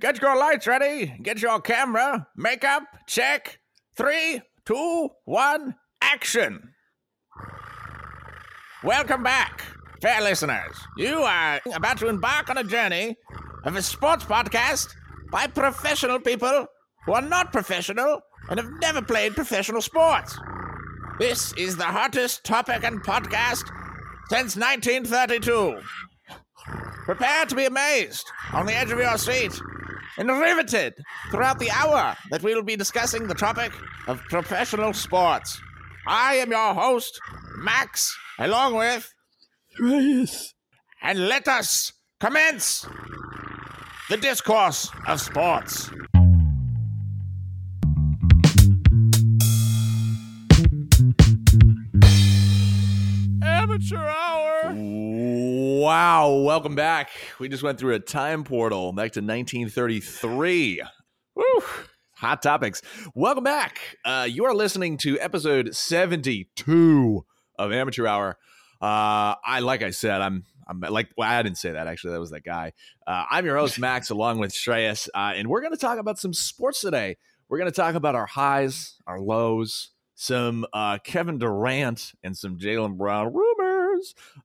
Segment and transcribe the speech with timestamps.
[0.00, 1.14] Get your lights ready.
[1.22, 2.26] Get your camera.
[2.34, 2.84] Makeup.
[3.06, 3.60] Check.
[3.94, 6.72] Three, two, one, action.
[8.82, 9.62] Welcome back,
[10.00, 10.74] fair listeners.
[10.96, 13.14] You are about to embark on a journey
[13.64, 14.88] of a sports podcast
[15.30, 16.66] by professional people
[17.04, 20.34] who are not professional and have never played professional sports.
[21.18, 23.64] This is the hottest topic and podcast
[24.30, 25.78] since 1932.
[27.04, 28.24] Prepare to be amazed,
[28.54, 29.60] on the edge of your seat,
[30.20, 30.94] and riveted
[31.30, 33.72] throughout the hour that we will be discussing the topic
[34.06, 35.58] of professional sports.
[36.06, 37.18] I am your host,
[37.56, 39.12] Max, along with
[39.78, 40.52] Shreyas.
[41.02, 42.86] and let us commence
[44.10, 45.90] the discourse of sports.
[53.42, 54.29] Amateur hour.
[55.80, 57.08] Wow, welcome back.
[57.38, 60.82] We just went through a time portal back to 1933.
[61.34, 61.44] Woo,
[62.16, 62.82] hot topics.
[63.14, 63.78] Welcome back.
[64.04, 67.24] Uh, you are listening to episode 72
[67.58, 68.36] of Amateur Hour.
[68.82, 72.12] Uh, I like I said, I'm I'm like well, I didn't say that actually.
[72.12, 72.74] That was that guy.
[73.06, 76.18] Uh, I'm your host Max, along with Shreyas, uh, and we're going to talk about
[76.18, 77.16] some sports today.
[77.48, 82.58] We're going to talk about our highs, our lows, some uh, Kevin Durant, and some
[82.58, 83.69] Jaylen Brown rumors.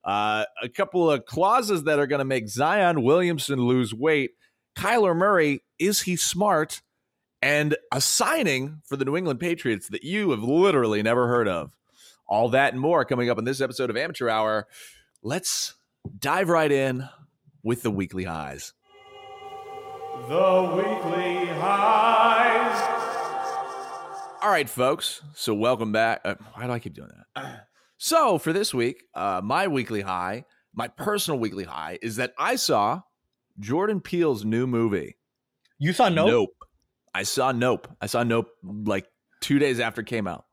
[0.04, 4.32] Uh, a couple of clauses that are going to make Zion Williamson lose weight.
[4.78, 6.82] Kyler Murray, is he smart?
[7.42, 11.76] And a signing for the New England Patriots that you have literally never heard of.
[12.28, 14.68] All that and more coming up in this episode of Amateur Hour.
[15.22, 15.76] Let's
[16.20, 17.08] dive right in
[17.64, 18.74] with the weekly highs.
[20.28, 22.82] The weekly highs.
[24.42, 25.22] All right, folks.
[25.34, 26.22] So welcome back.
[26.26, 27.68] Uh, why do I keep doing that?
[27.98, 32.56] So for this week, uh, my weekly high, my personal weekly high, is that I
[32.58, 33.02] saw
[33.60, 35.16] Jordan Peele's new movie.
[35.80, 36.28] You saw Nope?
[36.28, 36.50] Nope.
[37.14, 37.88] I saw Nope.
[38.02, 39.06] I saw Nope like
[39.42, 40.46] two days after it came out.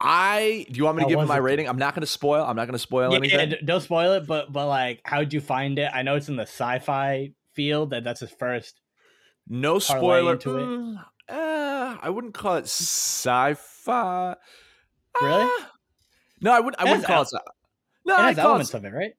[0.00, 1.42] I do you want me to How give was my it?
[1.42, 1.68] rating?
[1.68, 2.44] I'm not going to spoil.
[2.44, 3.50] I'm not going to spoil Yeah, anything.
[3.52, 5.90] yeah, don't spoil it, but but like, how'd you find it?
[5.94, 8.80] I know it's in the sci-fi field, that that's his first.
[9.46, 10.32] No spoiler.
[10.32, 10.62] into it?
[10.62, 10.96] Mm,
[11.28, 14.34] uh, I wouldn't call it sci-fi.
[15.20, 15.44] Really?
[15.44, 15.70] Ah.
[16.42, 16.80] No, I wouldn't.
[16.80, 17.28] I wouldn't call it.
[17.28, 17.38] Sci-
[18.04, 18.76] no, It has elements it.
[18.78, 19.12] of it, right?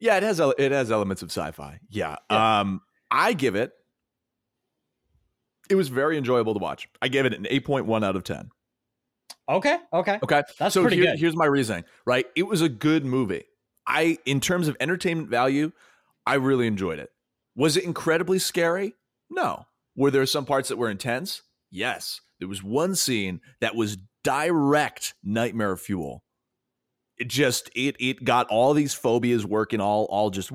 [0.00, 0.40] Yeah, it has.
[0.40, 1.78] It has elements of sci-fi.
[1.90, 2.16] Yeah.
[2.30, 2.80] Um,
[3.10, 3.72] I give it.
[5.70, 6.88] It was very enjoyable to watch.
[7.00, 8.50] I gave it an eight point one out of ten.
[9.48, 10.18] Okay, okay.
[10.22, 11.18] Okay, That's so pretty here- good.
[11.18, 11.84] here's my reasoning.
[12.06, 13.44] Right, it was a good movie.
[13.86, 15.72] I, in terms of entertainment value,
[16.26, 17.10] I really enjoyed it.
[17.56, 18.94] Was it incredibly scary?
[19.28, 19.66] No.
[19.96, 21.42] Were there some parts that were intense?
[21.70, 22.20] Yes.
[22.38, 26.22] There was one scene that was direct nightmare fuel.
[27.18, 30.50] It just it it got all these phobias working all all just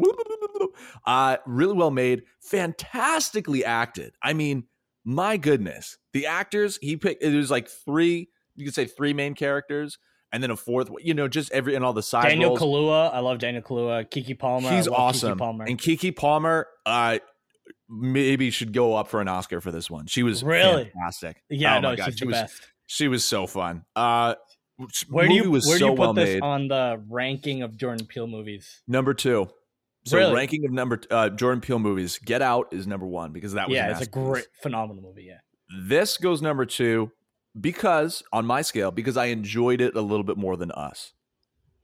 [1.05, 4.13] uh really well made, fantastically acted.
[4.21, 4.65] I mean,
[5.05, 7.23] my goodness, the actors he picked.
[7.23, 8.29] It was like three.
[8.55, 9.97] You could say three main characters,
[10.31, 10.89] and then a fourth.
[10.99, 12.59] You know, just every and all the side Daniel roles.
[12.61, 14.09] Kaluuya, I love Daniel Kaluuya.
[14.09, 15.37] Keke Palmer, He's awesome.
[15.37, 15.65] Palmer.
[15.65, 17.19] And Keke Palmer, uh,
[17.87, 20.07] maybe should go up for an Oscar for this one.
[20.07, 20.91] She was Really?
[20.93, 21.41] fantastic.
[21.49, 22.61] yeah, Oh my no, God, she was best.
[22.87, 23.85] she was so fun.
[23.95, 24.35] Uh,
[25.09, 26.41] Where do you was where so do you put well this made.
[26.41, 28.81] on the ranking of Jordan Peele movies?
[28.87, 29.49] Number two.
[30.05, 30.33] So Really?
[30.33, 33.75] ranking of number uh, Jordan Peele movies, Get Out is number one because that was
[33.75, 35.25] Yeah, it's a great, phenomenal movie.
[35.25, 35.39] Yeah.
[35.83, 37.11] This goes number two
[37.59, 41.13] because on my scale because I enjoyed it a little bit more than Us.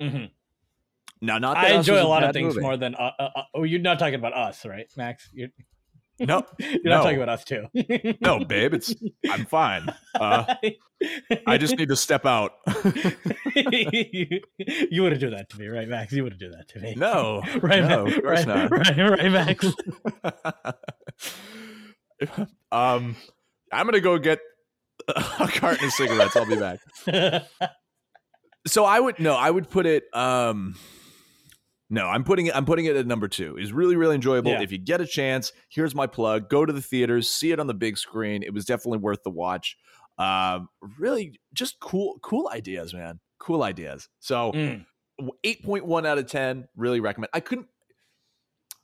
[0.01, 0.25] Mm-hmm.
[1.21, 2.61] Now, not that I enjoy a lot of things movie.
[2.61, 2.95] more than.
[2.95, 5.29] Uh, uh, uh, oh, you're not talking about us, right, Max?
[5.33, 5.47] You're,
[6.19, 6.91] No, you're no.
[6.97, 7.65] not talking about us too.
[8.21, 8.93] no, babe, it's
[9.29, 9.87] I'm fine.
[10.13, 10.55] Uh,
[11.47, 12.51] I just need to step out.
[13.55, 16.13] you wouldn't do that to me, right, Max?
[16.13, 16.93] You wouldn't do that to me.
[16.95, 18.71] no, right, no, Ma- of course right, not.
[18.71, 19.65] right, right, Max.
[22.71, 23.15] um,
[23.71, 24.39] I'm gonna go get
[25.07, 26.35] a carton of cigarettes.
[26.35, 26.79] I'll be back.
[28.67, 30.03] So I would no, I would put it.
[30.13, 30.75] Um,
[31.93, 32.55] no, I'm putting it.
[32.55, 33.55] I'm putting it at number two.
[33.57, 34.51] It's really, really enjoyable.
[34.51, 34.61] Yeah.
[34.61, 37.67] If you get a chance, here's my plug: go to the theaters, see it on
[37.67, 38.41] the big screen.
[38.41, 39.77] It was definitely worth the watch.
[40.17, 43.19] Um, really, just cool, cool ideas, man.
[43.39, 44.09] Cool ideas.
[44.19, 44.85] So Mm.
[45.43, 46.67] eight point one out of ten.
[46.75, 47.29] Really recommend.
[47.33, 47.67] I couldn't.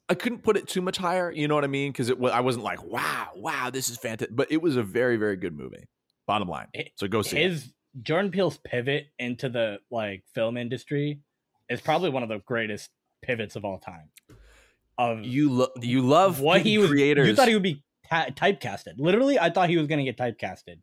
[0.07, 1.31] I couldn't put it too much higher.
[1.31, 1.91] You know what I mean?
[1.91, 2.21] Because it.
[2.21, 4.35] I wasn't like, wow, wow, this is fantastic.
[4.35, 5.88] But it was a very, very good movie.
[6.27, 6.67] Bottom line.
[6.95, 7.63] So go see it.
[8.03, 11.21] Jordan Peele's pivot into the like film industry
[11.69, 12.89] is probably one of the greatest
[13.21, 14.10] pivots of all time.
[14.98, 17.27] Of You lo- you love what he was creators.
[17.27, 18.95] You thought he would be ta- typecasted.
[18.98, 20.81] Literally, I thought he was going to get typecasted.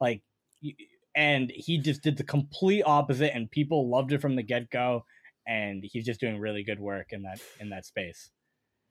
[0.00, 0.22] Like,
[1.14, 5.04] and he just did the complete opposite, and people loved it from the get go.
[5.46, 8.30] And he's just doing really good work in that in that space.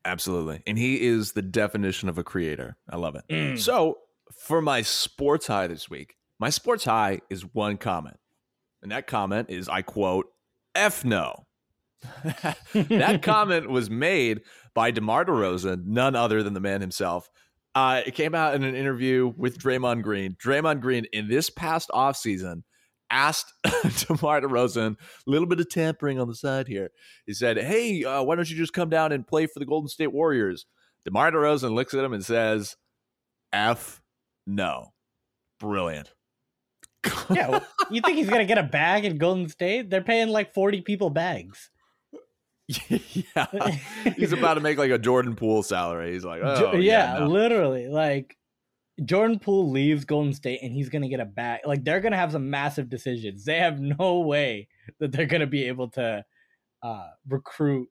[0.04, 0.62] Absolutely.
[0.66, 2.76] And he is the definition of a creator.
[2.88, 3.24] I love it.
[3.28, 3.58] Mm.
[3.58, 3.98] So,
[4.46, 8.18] for my sports high this week, my sports high is one comment.
[8.82, 10.26] And that comment is I quote,
[10.74, 11.46] F no.
[12.74, 14.42] That comment was made
[14.74, 17.30] by DeMar DeRozan, none other than the man himself.
[17.74, 20.36] Uh, it came out in an interview with Draymond Green.
[20.42, 22.62] Draymond Green, in this past offseason,
[23.10, 26.90] asked DeMar DeRozan, a little bit of tampering on the side here.
[27.26, 29.88] He said, Hey, uh, why don't you just come down and play for the Golden
[29.88, 30.66] State Warriors?
[31.04, 32.76] DeMar DeRozan looks at him and says,
[33.52, 34.00] F
[34.46, 34.92] no.
[35.60, 36.12] Brilliant.
[37.30, 37.60] yeah,
[37.90, 39.88] you think he's gonna get a bag in Golden State?
[39.88, 41.70] They're paying like forty people bags.
[42.68, 43.46] Yeah.
[44.16, 46.12] He's about to make like a Jordan Poole salary.
[46.12, 47.18] He's like, oh, yeah, yeah.
[47.20, 47.88] no." literally.
[47.88, 48.36] Like
[49.04, 51.60] Jordan Poole leaves Golden State and he's gonna get a bag.
[51.64, 53.44] Like they're gonna have some massive decisions.
[53.44, 54.68] They have no way
[55.00, 56.24] that they're gonna be able to
[56.82, 57.88] uh, recruit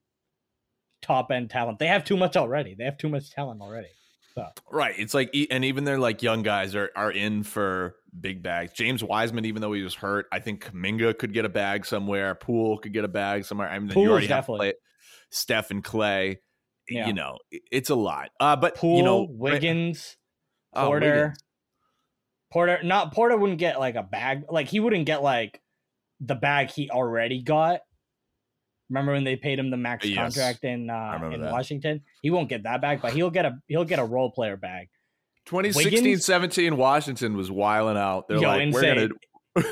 [1.02, 1.80] top end talent.
[1.80, 2.76] They have too much already.
[2.76, 3.90] They have too much talent already.
[4.72, 4.94] Right.
[4.98, 8.74] It's like, and even their like young guys are, are in for big bags.
[8.74, 12.36] James Wiseman, even though he was hurt, I think Kuminga could get a bag somewhere.
[12.36, 13.70] Poole could get a bag somewhere.
[13.70, 14.74] I mean, Poole's you already have definitely- Clay,
[15.32, 16.40] Steph and Clay.
[16.90, 17.08] Yeah.
[17.08, 17.38] You know,
[17.72, 18.30] it's a lot.
[18.40, 20.16] Uh, but Poole, you know, Wiggins,
[20.74, 21.16] oh, Porter.
[21.16, 21.44] Wiggins.
[22.50, 24.44] Porter, not Porter wouldn't get like a bag.
[24.50, 25.62] Like he wouldn't get like
[26.22, 27.82] the bag he already got.
[28.90, 30.16] Remember when they paid him the max Yes.
[30.18, 31.52] contract in uh, in that.
[31.52, 32.04] Washington?
[32.22, 34.88] He won't get that bag, but he'll get a he'll get a role player bag.
[35.48, 36.26] 2016 Wiggins?
[36.26, 38.28] 17, Washington was wiling out.
[38.28, 39.12] They're Yo, like, we're going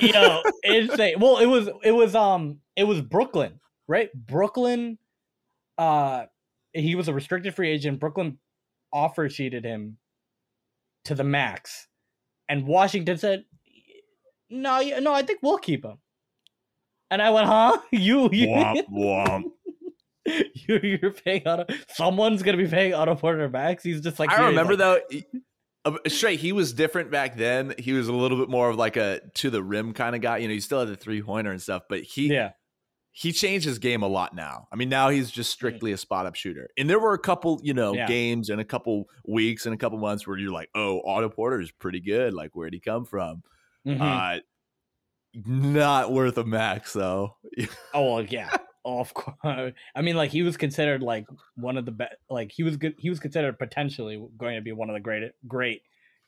[0.01, 1.19] You know, insane.
[1.19, 4.09] Well, it was it was um it was Brooklyn, right?
[4.13, 4.97] Brooklyn,
[5.77, 6.25] uh,
[6.73, 7.99] he was a restricted free agent.
[7.99, 8.39] Brooklyn
[8.91, 9.97] offer sheeted him
[11.05, 11.87] to the max,
[12.49, 13.45] and Washington said,
[14.49, 15.97] "No, yeah, no, I think we'll keep him."
[17.11, 17.77] And I went, "Huh?
[17.91, 19.43] You you womp, womp.
[20.25, 24.47] you you're paying out someone's gonna be paying Otto Porter max?" He's just like, I
[24.47, 25.19] remember like, though.
[26.07, 27.73] Straight, he was different back then.
[27.77, 30.37] He was a little bit more of like a to the rim kind of guy.
[30.37, 32.51] You know, he still had the three pointer and stuff, but he Yeah,
[33.11, 34.67] he changed his game a lot now.
[34.71, 36.69] I mean, now he's just strictly a spot up shooter.
[36.77, 38.07] And there were a couple, you know, Yeah.
[38.07, 41.61] games and a couple weeks and a couple months where you're like, oh, Otto Porter
[41.61, 42.33] is pretty good.
[42.33, 43.43] Like, where'd he come from?
[43.87, 44.01] Mhm.
[44.37, 44.39] Uh,
[45.45, 47.37] not worth a max though.
[47.93, 48.55] Oh well, yeah.
[48.85, 49.73] Of course.
[49.95, 52.13] I mean, like he was considered like one of the best.
[52.29, 52.93] Like he was good.
[52.99, 55.81] He was considered potentially going to be one of the great, great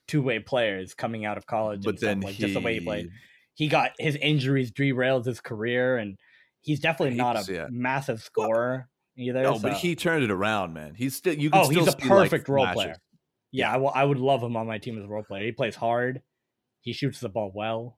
[0.07, 1.83] two way players coming out of college.
[1.83, 3.09] but and stuff, then like he, just the way he played.
[3.53, 6.17] He got his injuries derailed his career, and
[6.61, 9.43] he's definitely not a massive scorer either.
[9.43, 10.95] No, but he turned it around, man.
[10.95, 12.75] He's still you can Oh, still he's a see, like, perfect role flashes.
[12.83, 12.95] player.
[13.51, 15.43] Yeah, I, w- I would love him on my team as a role player.
[15.45, 16.21] He plays hard.
[16.81, 17.97] He shoots the ball well.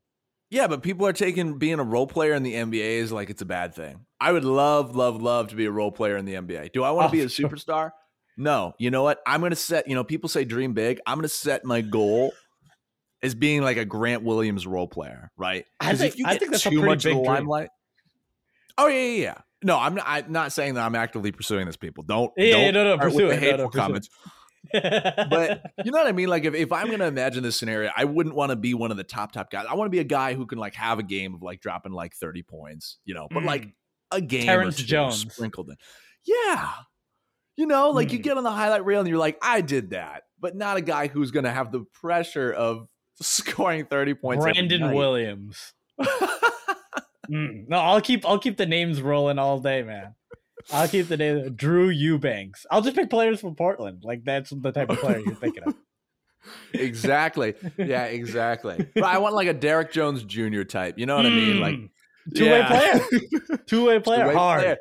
[0.52, 3.42] Yeah, but people are taking being a role player in the NBA is like it's
[3.42, 4.06] a bad thing.
[4.20, 6.72] I would love, love, love to be a role player in the NBA.
[6.74, 7.28] Do I want to Oh, be a oh.
[7.28, 7.92] superstar?
[8.36, 8.74] No.
[8.80, 9.20] You know what?
[9.28, 9.88] I'm gonna set.
[9.88, 11.00] You know, people say dream big.
[11.06, 12.34] I'm gonna set my goal
[13.22, 15.66] as being like a Grant Williams role player, right?
[15.80, 17.26] I think- I think that's a pretty much of big the dream.
[17.26, 17.70] limelight.
[18.78, 19.38] Oh yeah, yeah, yeah.
[19.62, 20.06] No, I'm not.
[20.08, 21.76] I'm not saying that I'm actively pursuing this.
[21.76, 22.32] People don't.
[22.38, 23.22] Yeah, don't yeah, no, no, pursue it.
[23.30, 24.08] No, no, hateful pursue it.
[24.74, 26.30] But you know what I mean?
[26.30, 28.98] Like if, if I'm gonna imagine this scenario, I wouldn't want to be one of
[28.98, 29.66] the top top guys.
[29.70, 31.92] I want to be a guy who can like have a game of like dropping
[31.92, 33.48] like 30 points, you know, but Mm.
[33.48, 33.68] like
[34.12, 35.34] a game Terrence Jones.
[35.34, 35.76] sprinkled in.
[36.26, 36.70] Yeah.
[37.58, 38.24] You know, like you Mm.
[38.24, 41.08] get on the highlight reel and you're like, I did that, but not a guy
[41.08, 42.88] who's gonna have the pressure of
[43.22, 44.44] scoring 30 points.
[44.46, 44.94] Brandon.
[44.94, 45.74] Williams.
[47.30, 50.16] Mm, No, I'll keep I'll keep the names rolling all day, man.
[50.72, 52.66] I'll keep the name Drew Eubanks.
[52.70, 54.04] I'll just pick players from Portland.
[54.04, 55.76] Like that's the type of player you're thinking of.
[56.74, 57.56] exactly.
[57.78, 58.88] Yeah, exactly.
[58.94, 60.64] But I want like a Derrick Jones Jr.
[60.64, 60.98] type.
[60.98, 61.60] You know what I mean?
[61.60, 61.76] Like
[62.36, 62.68] two way yeah.
[62.68, 64.62] player, two way player, Two-way hard.
[64.62, 64.78] player.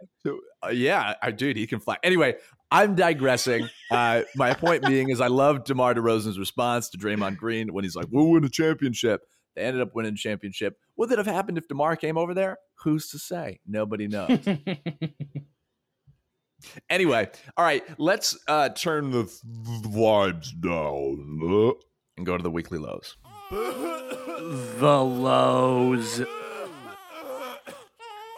[0.60, 1.96] Uh, yeah, uh, dude, he can fly.
[2.02, 2.34] Anyway,
[2.70, 3.68] I'm digressing.
[3.90, 7.96] Uh, my point being is, I love DeMar DeRozan's response to Draymond Green when he's
[7.96, 9.22] like, "We'll win a championship."
[9.54, 10.76] They ended up winning championship.
[10.96, 12.58] Would that have happened if DeMar came over there?
[12.82, 13.60] Who's to say?
[13.66, 14.38] Nobody knows.
[16.90, 19.24] anyway, all right, let's uh, turn the
[19.84, 21.74] vibes down
[22.16, 23.16] and go to the weekly lows.
[23.50, 26.22] the lows.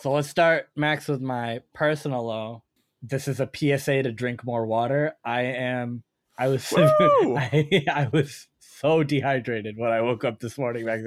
[0.00, 2.62] So let's start, Max, with my personal low.
[3.02, 5.14] This is a PSA to drink more water.
[5.24, 6.02] I am.
[6.38, 6.72] I was.
[6.76, 10.86] I, I was so dehydrated when I woke up this morning.
[10.86, 11.02] Max.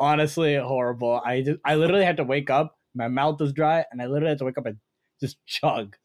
[0.00, 1.20] Honestly horrible.
[1.24, 2.78] I just, I literally had to wake up.
[2.94, 4.78] My mouth was dry, and I literally had to wake up and
[5.20, 5.96] just chug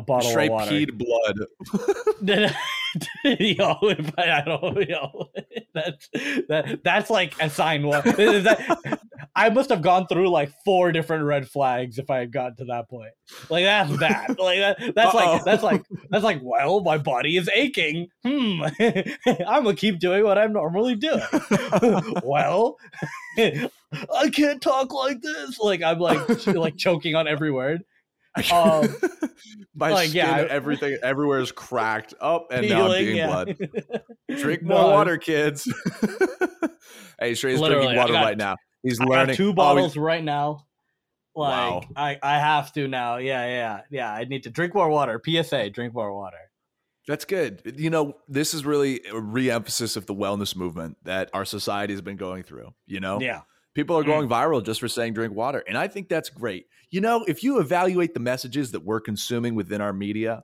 [0.00, 0.70] a bottle Straight of water.
[0.70, 1.38] peed blood.
[3.24, 5.28] I, don't, yo,
[5.74, 6.08] that's
[6.48, 7.84] that, that's like a sign.
[7.84, 9.00] Is that?
[9.36, 12.64] I must have gone through like four different red flags if I had gotten to
[12.66, 13.12] that point.
[13.48, 14.38] Like that's bad.
[14.38, 15.32] like that, that's Uh-oh.
[15.32, 16.40] like that's like that's like.
[16.42, 18.08] Well, my body is aching.
[18.24, 18.62] Hmm.
[19.46, 21.22] I'm gonna keep doing what I'm normally doing.
[22.24, 22.76] well,
[23.38, 25.60] I can't talk like this.
[25.60, 27.84] Like I'm like ch- like choking on every word.
[28.52, 28.86] Um,
[29.74, 33.26] My like, skin, yeah, everything, everywhere is cracked up, and now I'm getting yeah.
[33.26, 33.56] blood.
[34.40, 35.64] Drink No, more water, kids.
[37.18, 38.56] hey, Shrey's drinking water got- right now.
[38.82, 39.36] He's learning.
[39.36, 40.66] two Oh, bottles right now.
[41.34, 41.82] Like Wow.
[41.96, 43.16] I, I have to now.
[43.18, 44.12] Yeah, yeah, yeah.
[44.12, 45.20] I need to drink more water.
[45.24, 46.38] PSA: drink more water.
[47.06, 47.74] That's good.
[47.76, 52.00] You know, this is really a re-emphasis of the wellness movement that our society has
[52.00, 52.70] been going through.
[52.86, 53.42] You know, Yeah,
[53.74, 54.06] people are Mm.
[54.06, 56.66] going viral just for saying drink water, and I think that's great.
[56.90, 60.42] You know, if you evaluate the messages that we're consuming within our media,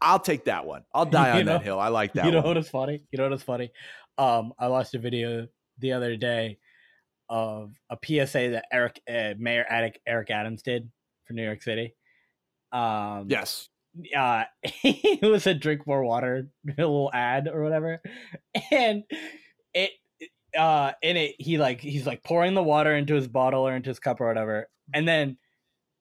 [0.00, 0.84] I'll take that one.
[0.94, 1.78] I'll die You on know- that hill.
[1.80, 2.48] I like that you know one.
[2.48, 3.02] what is funny?
[3.10, 3.70] You know what is funny?
[4.18, 5.46] Um, I watched a video
[5.78, 6.58] the other day
[7.28, 10.90] of a PSA that Eric uh, Mayor Eric Eric Adams did
[11.24, 11.94] for New York City.
[12.72, 13.68] Um, Yes.
[14.14, 18.02] uh it was a drink more water little ad or whatever
[18.70, 19.04] and
[19.72, 19.90] it
[20.56, 23.90] uh in it he like he's like pouring the water into his bottle or into
[23.90, 25.36] his cup or whatever and then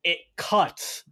[0.04, 1.04] it cuts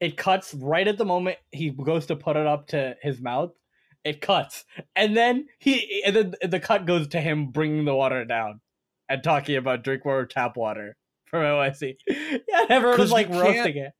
[0.00, 3.52] it cuts right at the moment he goes to put it up to his mouth
[4.04, 4.64] it cuts
[4.96, 8.60] and then he and then the cut goes to him bringing the water down
[9.08, 10.96] and talking about drink more tap water
[11.26, 11.96] from OIC.
[12.08, 13.92] Yeah, everyone was like roasting it.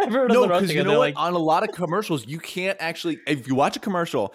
[0.00, 0.86] Everyone No, roasting you it.
[0.86, 3.18] know like, On a lot of commercials, you can't actually.
[3.26, 4.34] If you watch a commercial,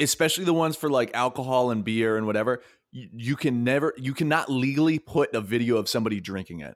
[0.00, 2.62] especially the ones for like alcohol and beer and whatever,
[2.94, 6.74] you, you can never, you cannot legally put a video of somebody drinking it.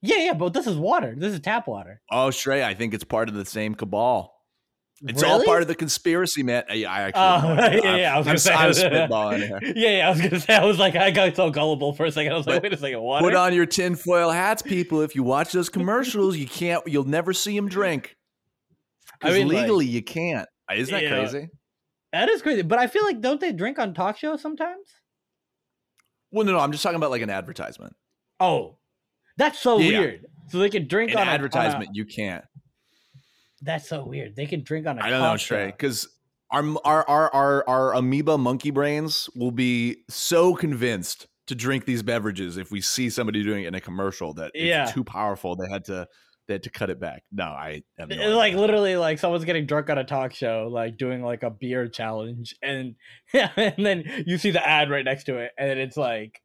[0.00, 1.14] Yeah, yeah, but this is water.
[1.16, 2.00] This is tap water.
[2.10, 4.32] Oh, Shrey, I think it's part of the same cabal.
[5.02, 6.64] It's all part of the conspiracy, man.
[6.68, 8.52] I, I actually, Oh, yeah, yeah, I was I'm, gonna say.
[8.52, 9.72] I'm, I'm spitballing here.
[9.76, 10.54] yeah, yeah, I was gonna say.
[10.56, 12.32] I was like, I got so gullible for a second.
[12.32, 13.24] I was like, But wait a second, water.
[13.24, 15.02] Put on your tinfoil hats, people.
[15.02, 16.82] If you watch those commercials, you can't.
[16.88, 18.16] You'll never see them drink.
[19.22, 20.48] I Because mean, like- legally, you can't.
[20.72, 21.10] Isn't that Yeah.
[21.10, 21.48] crazy?
[22.12, 22.62] That is crazy.
[22.62, 24.86] But I feel like don't they drink on talk shows sometimes?
[26.30, 26.58] Well, no, no.
[26.58, 27.94] I'm just talking about like an advertisement.
[28.40, 28.78] Oh,
[29.36, 29.98] that's so Yeah.
[30.00, 30.26] weird.
[30.48, 32.44] So they can drink An on a- on a- advertisement, you can't.
[33.62, 34.36] that's so weird.
[34.36, 36.08] They can drink on a I don't know, Shrey, because
[36.50, 42.02] our, our our our our amoeba monkey brains will be so convinced to drink these
[42.02, 44.84] beverages if we see somebody doing it in a commercial that it's Yeah.
[44.86, 45.56] too powerful.
[45.56, 46.06] They had to
[46.48, 47.22] they had to cut it back.
[47.30, 50.96] No, I have no like literally like someone's getting drunk on a talk show, like
[50.96, 52.96] doing like a beer challenge, and
[53.32, 56.40] yeah, and then you see the ad right next to it, and it's like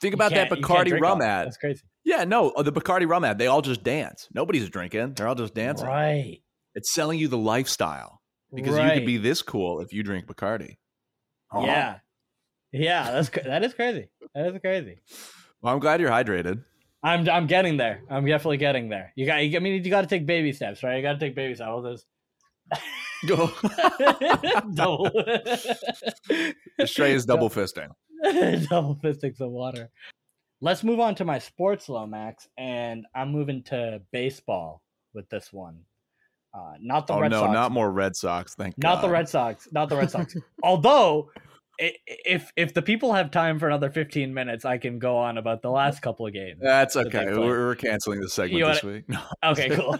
[0.00, 1.46] think about that can't- you can't Bacardi rum ad.
[1.46, 3.38] That's crazy, Yeah, no, uh, the Bacardi rum ad.
[3.38, 4.28] They all just dance.
[4.32, 5.14] Nobody's drinking.
[5.14, 5.86] They're all just dancing.
[5.86, 6.38] right?
[6.74, 8.22] It's selling you the lifestyle
[8.54, 10.76] because you could be this cool if you drink Bacardi.
[11.52, 11.66] Uh-huh.
[11.66, 11.98] Yeah,
[12.72, 13.10] yeah.
[13.10, 14.08] That's that is crazy.
[14.34, 14.98] That is crazy.
[15.60, 16.64] Well, I'm glad you're hydrated.
[17.02, 18.02] I'm I'm getting there.
[18.10, 19.12] I'm definitely getting there.
[19.16, 19.36] You got.
[19.38, 20.96] I mean, you got to take baby steps, right?
[20.96, 21.68] You got to take baby steps.
[21.68, 22.04] All this.
[23.26, 23.50] Go.
[24.74, 25.10] double.
[26.80, 27.88] Shrey is double fisting.
[28.68, 29.90] double fisting some water.
[30.60, 34.82] Let's move on to my sports, Lomax, and I'm moving to baseball
[35.14, 35.80] with this one.
[36.52, 37.52] Uh, not the Oh Red no, Sox.
[37.52, 38.54] not more Red Sox.
[38.54, 38.82] Thank you.
[38.82, 39.04] not God.
[39.04, 39.68] the Red Sox.
[39.72, 40.36] Not the Red Sox.
[40.62, 41.30] Although,
[41.80, 45.62] if if the people have time for another 15 minutes, I can go on about
[45.62, 46.58] the last couple of games.
[46.62, 47.24] That's okay.
[47.26, 47.38] play.
[47.38, 49.08] We're, we're canceling the segment You this wanna- week.
[49.08, 49.20] No.
[49.44, 49.98] Okay, cool.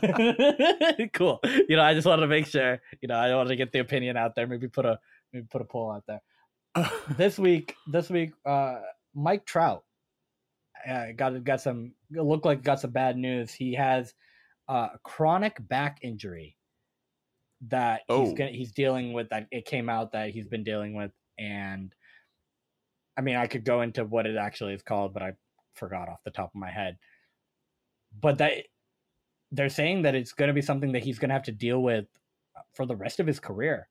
[1.15, 1.41] cool.
[1.69, 2.81] You know, I just wanted to make sure.
[3.01, 4.47] You know, I wanted to get the opinion out there.
[4.47, 4.99] Maybe put a
[5.33, 6.21] maybe put a poll out there.
[7.17, 8.81] this week, this week, uh,
[9.15, 9.83] Mike Trout
[10.89, 13.53] uh, got got some looked like got some bad news.
[13.53, 14.13] He has
[14.69, 16.57] uh, a chronic back injury
[17.69, 18.35] that he's Oh.
[18.35, 19.31] gonna, he's dealing with.
[19.31, 21.11] That it came out that he's been dealing with,
[21.41, 21.95] and
[23.17, 25.33] I mean, I could go into what it actually is called, but I
[25.75, 26.99] forgot off the top of my head.
[28.19, 28.65] But that
[29.51, 31.83] they're saying that it's going to be something that he's going to have to deal
[31.83, 32.07] with
[32.75, 33.89] for the rest of his career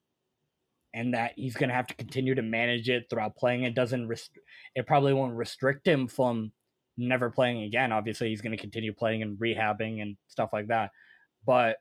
[0.93, 3.63] and that he's going to have to continue to manage it throughout playing.
[3.63, 4.39] It doesn't rest-
[4.75, 6.51] it probably won't restrict him from
[6.97, 7.91] never playing again.
[7.91, 10.91] Obviously he's going to continue playing and rehabbing and stuff like that.
[11.45, 11.77] But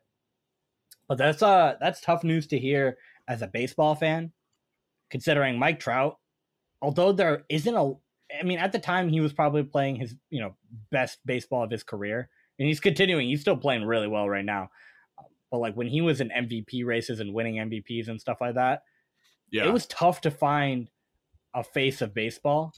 [1.08, 4.32] but that's uh that's tough news to hear as a baseball fan
[5.10, 6.16] considering Mike Trout
[6.82, 7.92] although there isn't a
[8.38, 10.54] I mean at the time he was probably playing his you know
[10.90, 14.68] best baseball of his career and he's continuing he's still playing really well right now
[15.50, 18.82] but like when he was in MVP races and winning MVPs and stuff like that
[19.50, 19.66] Yeah.
[19.66, 20.88] it was tough to find
[21.54, 22.72] a face of baseball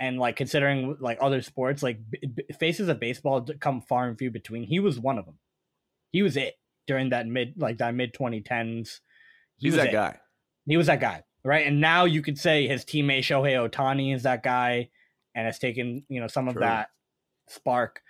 [0.00, 2.20] and like considering like other sports like b-
[2.58, 5.38] faces of baseball come far and few between he was one of them
[6.12, 6.54] he was it
[6.86, 9.00] during that mid like that mid 2010s
[9.56, 9.92] he He's that it.
[9.92, 10.18] guy.
[10.68, 14.24] He was that guy right and now you could say his teammate Shohei Ohtani is
[14.24, 14.90] that guy
[15.34, 16.60] and has taken you know some of True.
[16.60, 16.88] that
[17.48, 18.02] spark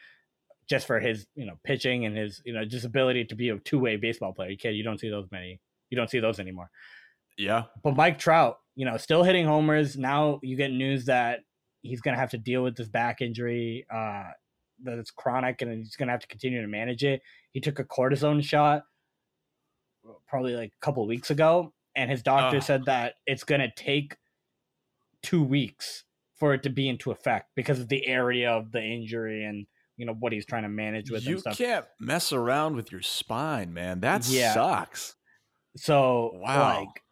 [0.68, 3.58] just for his you know pitching and his you know just ability to be a
[3.58, 4.50] two way baseball player.
[4.50, 5.60] You can't you don't see those many
[5.90, 6.70] you don't see those anymore.
[7.38, 7.64] Yeah.
[7.82, 9.96] But Mike Trout, you know, still hitting homers.
[9.96, 11.40] Now you get news that
[11.82, 14.24] he's going to have to deal with this back injury uh,
[14.82, 17.22] that it's chronic and he's going to have to continue to manage it.
[17.52, 18.82] He took a cortisone shot
[20.26, 22.62] probably like a couple of weeks ago, and his doctor Ugh.
[22.62, 24.16] said that it's going to take
[25.22, 26.04] two weeks
[26.36, 30.06] for it to be into effect because of the area of the injury and you
[30.06, 31.58] know what he's trying to manage with You and stuff.
[31.58, 34.00] can't mess around with your spine, man.
[34.00, 34.54] That Yeah.
[34.54, 35.16] sucks.
[35.76, 36.86] So Wow.
[36.86, 37.02] like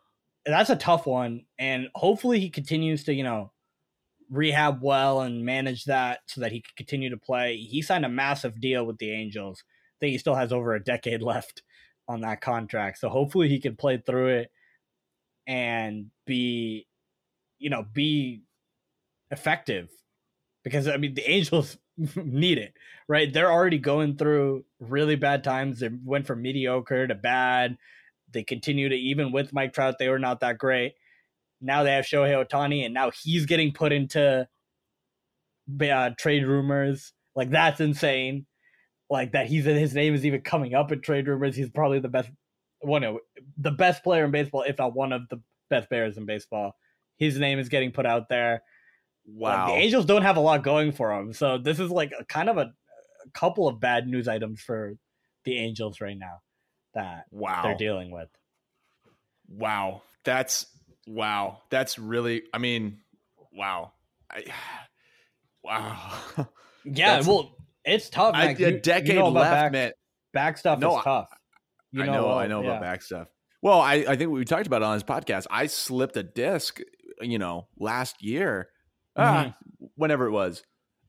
[0.47, 1.47] that's a tough one.
[1.59, 3.53] And hopefully he continues to, you know,
[4.31, 7.57] rehab well and manage that so that he can continue to play.
[7.57, 9.65] He signed a massive deal with the Angels.
[9.67, 11.63] I think he still has over a decade left
[12.09, 12.99] on that contract.
[12.99, 14.51] So hopefully he can play through it
[15.47, 16.87] and be,
[17.59, 18.43] you know, be
[19.31, 19.89] effective.
[20.65, 21.79] Because I mean the Angels
[22.17, 22.75] need it,
[23.09, 23.33] right?
[23.33, 25.81] They're already going through really bad times.
[25.81, 27.77] They went from mediocre to bad.
[28.33, 30.95] They continue to even with Mike Trout, they were not that great.
[31.61, 34.47] Now they have Shohei Ohtani, and now he's getting put into
[35.81, 37.13] uh, trade rumors.
[37.35, 38.47] Like that's insane.
[39.09, 41.57] Like that he's his name is even coming up in trade rumors.
[41.57, 42.31] He's probably the best
[42.81, 43.17] one of
[43.59, 45.41] the best player in baseball, if not one of the
[45.71, 46.75] best players in baseball.
[47.17, 48.63] His name is getting put out there.
[49.27, 49.67] Like, Wow.
[49.69, 52.49] the Angels don't have a lot going for them, so this is like a, kind
[52.49, 52.61] of a,
[53.25, 54.95] a couple of bad news items for
[55.45, 56.43] the Angels right now
[56.95, 57.63] that wow.
[57.63, 58.29] they're dealing with.
[59.49, 60.03] Wow.
[60.25, 60.67] That's
[61.07, 61.59] wow.
[61.71, 62.99] That's really I mean,
[63.53, 63.93] wow.
[64.31, 64.45] I,
[65.65, 66.13] wow.
[66.89, 68.35] Yeah, That's- well, it's tough.
[68.37, 69.93] I, a You- you decade know left, back, man.
[70.33, 71.29] back stuff No, is tough.
[71.97, 72.69] You I know, I know yeah.
[72.71, 73.29] about back stuff.
[73.63, 75.47] Well, I, I think we talked about it on his podcast.
[75.51, 76.81] I slipped a disc,
[77.21, 78.69] you know, last year,
[79.19, 79.49] Mm-hmm.
[79.51, 79.57] ah,
[79.95, 80.63] whenever it was.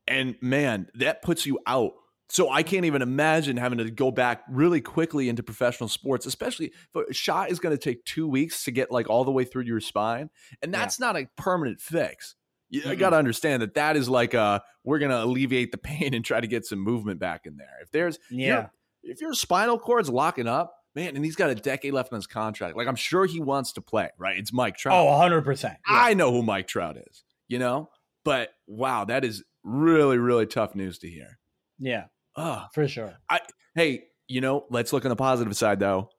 [0.07, 1.91] And man, that puts you out.
[2.29, 6.67] So I can't even imagine having to go back really quickly into professional sports, especially
[6.95, 9.43] if a shot is going to take two weeks to get like all the way
[9.43, 10.29] through your spine.
[10.61, 10.79] And Yeah.
[10.79, 12.35] that's not a permanent fix.
[12.69, 12.97] You Mm-mm.
[12.97, 16.23] got to understand that that is like a, we're going to alleviate the pain and
[16.23, 17.79] try to get some movement back in there.
[17.81, 18.67] If there's, Yeah,
[19.03, 22.27] if your spinal cord's locking up, man, and he's got a decade left on his
[22.27, 24.37] contract, like I'm sure he wants to play, right?
[24.37, 24.97] It's Mike Trout.
[24.97, 25.75] oh, 100 percent.
[25.85, 27.89] I know who Mike Trout is, you know?
[28.25, 31.39] But wow, that is really, really tough news to hear.
[31.79, 32.05] Yeah,
[32.37, 33.15] Oh, for sure.
[33.29, 33.39] I,
[33.75, 36.09] hey, you know, let's look on the positive side though.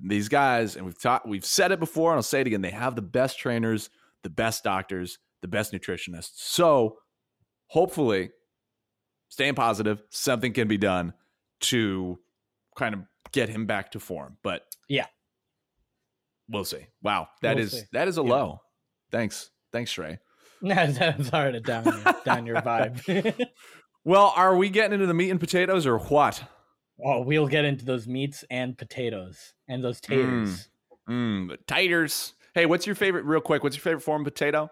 [0.00, 2.70] These guys, and we've taught we've said it before, and I'll say it again, they
[2.70, 3.90] have the best trainers,
[4.22, 6.32] the best doctors, the best nutritionists.
[6.36, 6.98] So
[7.66, 8.30] hopefully,
[9.28, 11.12] staying positive, something can be done
[11.60, 12.18] to
[12.76, 13.00] kind of
[13.32, 14.36] get him back to form.
[14.42, 15.06] But Yeah.
[16.48, 16.86] We'll see.
[17.02, 17.28] Wow.
[17.42, 17.82] that We'll is see.
[17.92, 18.30] that is a Yeah.
[18.30, 18.60] low.
[19.10, 19.50] Thanks.
[19.72, 20.18] Thanks, Shrey.
[20.60, 20.74] No,
[21.22, 23.46] sorry to down your, down your vibe.
[24.04, 26.42] Well, are we getting into the meat and potatoes or what?
[27.04, 30.68] oh, we'll get into those meats and potatoes and those taters.
[31.08, 32.32] Mm, taters.
[32.54, 33.62] Hey, what's your favorite, real quick?
[33.62, 34.70] What's your favorite form of potato?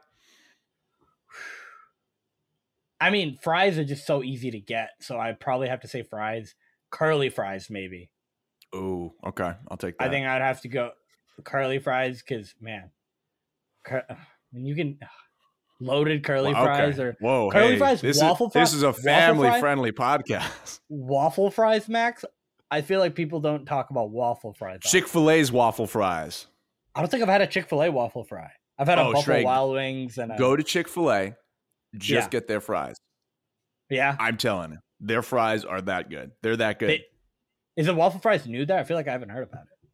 [3.01, 6.03] I mean, fries are just so easy to get, so I probably have to say
[6.03, 6.55] fries.
[6.91, 8.11] Curly fries, maybe.
[8.73, 9.53] Oh, okay.
[9.69, 10.05] I'll take that.
[10.05, 10.91] I think I'd have to go
[11.45, 12.91] curly fries because man,
[13.85, 14.05] cur-
[14.53, 14.99] when you can
[15.81, 16.77] loaded curly Well, okay.
[16.77, 19.13] fries or Whoa, curly hey, fries, This waffle is, fri- This is a waffle fry?
[19.13, 20.81] family-friendly podcast.
[20.89, 22.25] waffle fries, Max.
[22.71, 24.81] I feel like people don't talk about waffle fries.
[24.83, 26.47] Chick Fil A's waffle fries.
[26.95, 28.51] I don't think I've had a Chick Fil A waffle fry.
[28.79, 31.37] I've had a Oh, Buffalo Shrek, Wild Wings and a, Go to Chick Fil A,
[31.97, 32.29] just Yeah.
[32.29, 32.97] get their fries.
[33.89, 34.17] yeah.
[34.19, 36.33] I'm telling you, their fries are that good.
[36.43, 36.89] They're that good.
[36.91, 37.05] They-
[37.77, 38.79] is it waffle fries new there?
[38.79, 39.91] I feel like I haven't heard about it.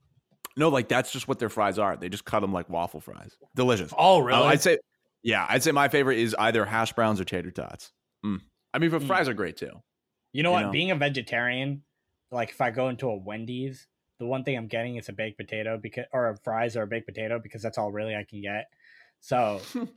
[0.56, 1.96] no, like that's just what their fries are.
[1.96, 3.36] They just cut them like waffle fries.
[3.54, 3.92] Delicious.
[3.96, 4.78] Oh, Uh, I'd say,
[5.22, 7.92] yeah, I'd say my favorite is either hash browns or tater tots.
[8.24, 8.40] Mm.
[8.74, 9.06] I mean, but Mm.
[9.06, 9.82] fries are great too.
[10.32, 10.62] You know you what?
[10.62, 10.70] know?
[10.72, 11.82] Being a vegetarian,
[12.30, 13.86] like if I go into a Wendy's,
[14.18, 16.86] the one thing I'm getting is a baked potato because or a fries or a
[16.86, 18.66] baked potato because that's all really I can get.
[19.20, 19.60] So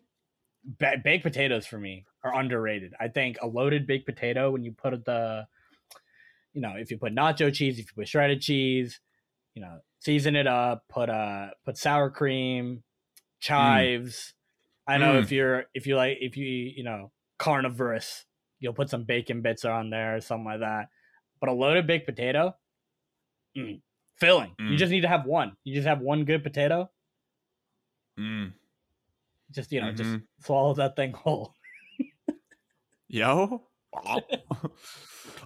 [0.80, 2.93] ba- baked potatoes for me are underrated.
[3.00, 5.48] I think a loaded baked potato when you put the
[6.56, 9.00] you know, if you put nacho cheese, if you put shredded cheese,
[9.54, 12.84] you know, season it up, put uh put sour cream,
[13.39, 14.34] chives.
[14.88, 15.24] I know Mm.
[15.24, 18.26] if you're if you like if you you know carnivorous,
[18.60, 20.89] you'll put some bacon bits on there or something like that.
[21.39, 22.56] But a loaded baked potato,
[23.56, 23.82] mm,
[24.18, 24.56] filling.
[24.58, 24.78] You Mm.
[24.78, 25.58] just need to have one.
[25.65, 26.89] You just have one good potato.
[28.18, 28.54] Mm.
[29.52, 30.28] Just you know, just Mhm.
[30.39, 31.54] swallow that thing whole.
[33.08, 33.68] Yo.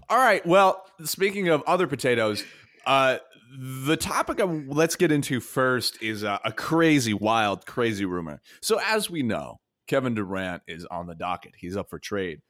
[0.10, 0.46] All right.
[0.46, 2.44] Well, speaking of other potatoes,
[2.86, 3.18] uh,
[3.58, 8.42] the topic of let's get into first is uh, a crazy, wild, crazy rumor.
[8.62, 11.54] So, as we know, Kevin Durant is on the docket.
[11.58, 12.42] He's up for trade.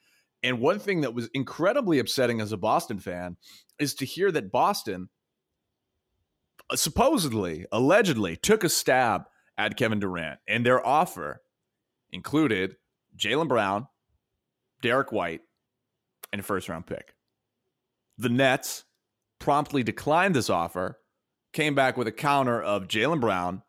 [0.43, 3.38] And one thing that was incredibly upsetting as a Boston fan
[3.77, 5.09] is to hear that Boston
[6.69, 9.23] uh, supposedly, allegedly, took a stab
[9.57, 11.41] at Kevin Durant, and their offer
[12.12, 12.75] included
[13.17, 13.88] Jaylen Brown,
[14.81, 15.41] Derrick White,
[16.32, 17.13] and a first round pick.
[18.18, 18.86] The Nets
[19.39, 21.00] promptly declined this offer,
[21.54, 23.63] came back with a counter of Jaylen Brown,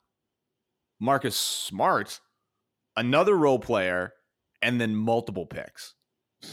[1.01, 2.21] Marcus Smart,
[2.97, 4.13] another role player,
[4.61, 5.95] and then multiple picks.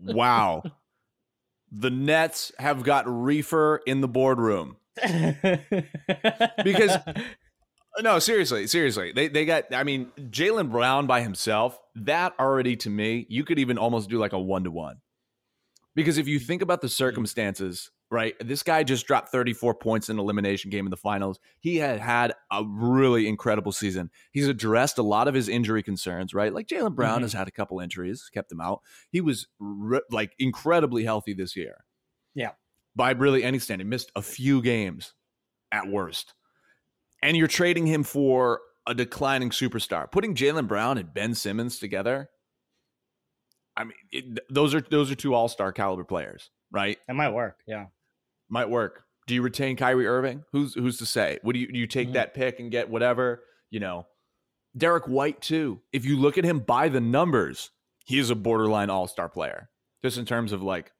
[0.00, 0.62] wow.
[1.70, 4.76] The Nets have got reefer in the boardroom.
[6.64, 6.96] Because-
[8.00, 9.12] No, seriously, seriously.
[9.12, 13.58] They they got I mean, Jaylen Brown by himself, that already to me, you could
[13.58, 14.96] even almost do like a one to one.
[15.94, 18.34] Because if you think about the circumstances, right?
[18.40, 21.38] This guy just dropped 34 points in elimination game in the finals.
[21.60, 24.10] He had had a really incredible season.
[24.32, 26.52] He's addressed a lot of his injury concerns, right?
[26.52, 27.22] Like Jaylen Brown Mhm.
[27.22, 28.80] has had a couple injuries, kept him out.
[29.10, 31.84] He was re- like incredibly healthy this year.
[32.34, 32.52] Yeah.
[32.96, 35.14] By really any standard, missed a few games
[35.70, 36.34] at worst.
[37.24, 40.10] And you're trading him for a declining superstar.
[40.10, 42.28] Putting Jaylen Brown and Ben Simmons together,
[43.76, 46.98] I mean, it, those are those are two all-star caliber players, right?
[47.08, 47.60] It might work.
[47.66, 47.86] Yeah.
[48.50, 49.04] might work.
[49.26, 50.44] Do you retain Kyrie Irving?
[50.52, 51.38] Who's who's to say?
[51.42, 52.12] What do you do you take Mhm.
[52.12, 54.06] that pick and get whatever, you know?
[54.76, 55.80] Derrick White too.
[55.92, 57.70] If you look at him by the numbers,
[58.04, 59.70] he is a borderline all-star player.
[60.02, 60.92] Just in terms of like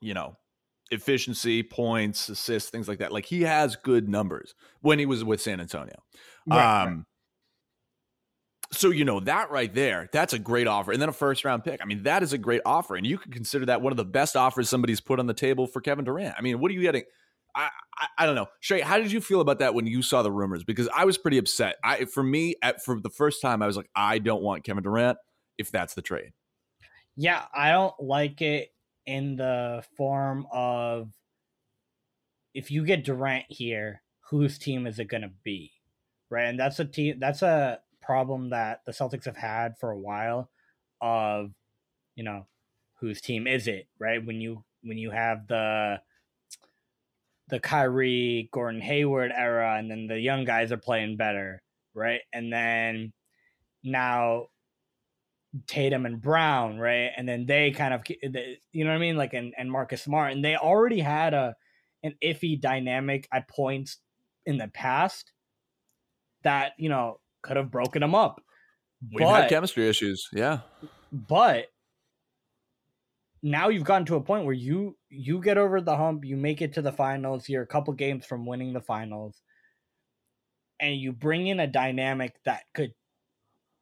[0.00, 0.36] you know,
[0.90, 3.12] efficiency, points, assists, things like that.
[3.12, 5.96] Like he has good numbers when he was with San Antonio.
[6.46, 7.06] Right, um
[8.70, 10.92] so you know that right there, that's a great offer.
[10.92, 11.80] And then a first round pick.
[11.82, 12.96] I mean, that is a great offer.
[12.96, 15.66] And you could consider that one of the best offers somebody's put on the table
[15.66, 16.34] for Kevin Durant.
[16.38, 17.04] I mean, what are you getting?
[17.54, 18.46] I, I, I don't know.
[18.62, 20.64] Shrey, how did you feel about that when you saw the rumors?
[20.64, 21.76] Because I was pretty upset.
[21.82, 24.82] I for me, at for the first time, I was like, I don't want Kevin
[24.82, 25.18] Durant
[25.56, 26.32] if that's the trade.
[27.16, 28.68] Yeah, I don't like it
[29.08, 31.10] in the form of
[32.54, 35.72] if you get Durant here, whose team is it going to be?
[36.30, 36.44] Right?
[36.44, 40.50] And that's a team that's a problem that the Celtics have had for a while
[41.00, 41.52] of
[42.18, 42.46] you know,
[43.00, 44.24] whose team is it, right?
[44.24, 46.00] When you when you have the
[47.46, 51.62] the Kyrie, Gordon Hayward era and then the young guys are playing better,
[51.94, 52.20] right?
[52.32, 53.12] And then
[53.84, 54.48] now
[55.66, 57.10] Tatum and Brown, right?
[57.16, 59.16] And then they kind of, you know what I mean?
[59.16, 61.54] Like, and, and Marcus Smart, and they already had a
[62.02, 63.98] an iffy dynamic at points
[64.46, 65.32] in the past
[66.44, 68.40] that you know could have broken them up.
[69.12, 70.28] We've but, had chemistry issues.
[70.32, 70.60] Yeah.
[71.12, 71.66] but
[73.42, 76.62] now you've gotten to a point where you you get over the hump, you make
[76.62, 79.40] it to the finals, you're a couple games from winning the finals,
[80.80, 82.92] and you bring in a dynamic that could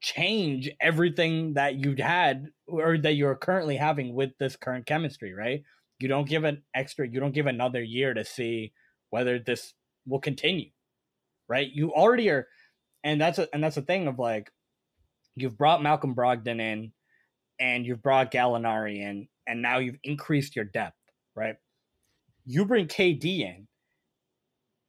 [0.00, 5.62] change everything that you'd had or that you're currently having with this current chemistry, right?
[5.98, 8.72] You don't give an extra, you don't give another year to see
[9.10, 9.72] whether this
[10.06, 10.70] will continue,
[11.48, 11.68] right?
[11.72, 12.46] You already are,
[13.02, 14.50] and that's a, and that's the thing of like,
[15.34, 16.92] you've brought Malcolm Brogdon in,
[17.58, 20.98] and you've brought Gallinari in, and now you've increased your depth,
[21.34, 21.56] right?
[22.44, 23.66] You bring KD in,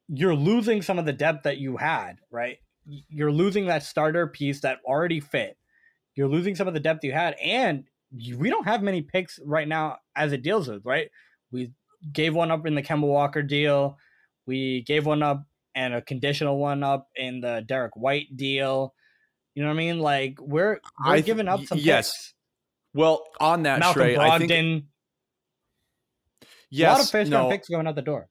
[0.08, 2.58] you're losing some of the depth that you had, right?
[3.08, 5.56] You're losing that starter piece that already fit.
[6.14, 7.84] You're losing some of the depth you had, and
[8.36, 11.10] we don't have many picks right now as it deals with, right?
[11.52, 11.72] We
[12.12, 13.98] gave one up in the Kemba Walker deal.
[14.46, 18.94] We gave one up and a conditional one up in the Derrick White deal.
[19.54, 19.98] You know what I mean?
[20.00, 22.10] Like we're we're I giving up some yes.
[22.10, 22.34] picks.
[22.94, 24.84] Well, on that, Malcolm Shrey, I think Brogdon.
[26.70, 28.28] yes, a lot of first no, round picks going out the door.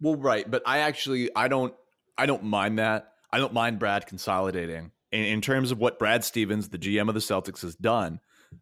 [0.00, 1.74] Well, right, but I actually I don't
[2.16, 3.12] I don't mind that.
[3.30, 7.14] I don't mind Brad consolidating in, in terms of what Brad Stevens, the GM of
[7.14, 8.20] the Celtics, has done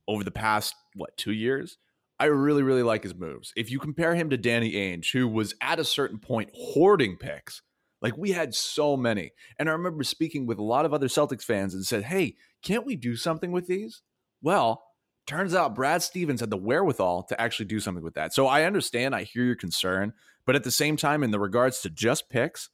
[0.08, 1.78] over the past what two years.
[2.18, 3.52] I really really like his moves.
[3.56, 7.62] If you compare him to Danny Ainge, who was at a certain point hoarding picks,
[8.00, 11.42] like we had so many, and I remember speaking with a lot of other Celtics
[11.42, 14.02] fans and said, "Hey, can't we do something with these?"
[14.42, 14.82] Well,
[15.26, 18.32] turns out Brad Stevens had the wherewithal to actually do something with that.
[18.32, 20.12] So I understand, I hear your concern,
[20.46, 22.70] but at the same time, in the regards to just picks,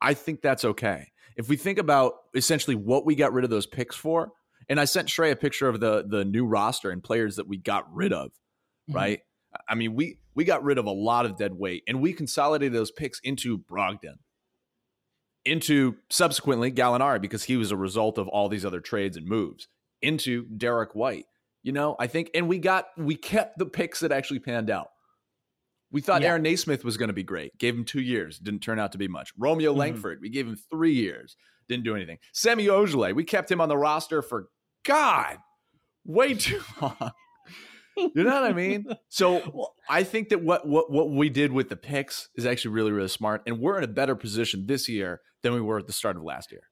[0.00, 1.11] I think that's okay.
[1.36, 4.32] If we think about essentially what we got rid of those picks for,
[4.68, 7.56] and I sent Shrey a picture of the the new roster and players that we
[7.56, 8.30] got rid of,
[8.90, 8.94] Mhm.
[8.94, 9.20] right?
[9.68, 12.72] I mean, we we got rid of a lot of dead weight, and we consolidated
[12.72, 14.16] those picks into Brogdon,
[15.44, 19.68] into subsequently Gallinari because he was a result of all these other trades and moves,
[20.00, 21.26] into Derek White.
[21.62, 24.88] You know, I think, and we got we kept the picks that actually panned out.
[25.92, 26.28] We thought Yeah.
[26.30, 27.56] Aaron Nesmith was going to be great.
[27.58, 28.38] Gave him two years.
[28.38, 29.32] Didn't turn out to be much.
[29.38, 29.76] Romeo Mhm.
[29.76, 31.36] Langford, we gave him three years.
[31.68, 32.18] Didn't do anything.
[32.32, 34.48] Semi Ojeleye, we kept him on the roster for
[34.84, 35.36] God,
[36.04, 37.12] way too long.
[37.96, 38.86] You know what I mean?
[39.10, 42.90] So I think that what what what we did with the picks is actually really
[42.90, 45.92] really smart, and we're in a better position this year than we were at the
[45.92, 46.62] start of last year.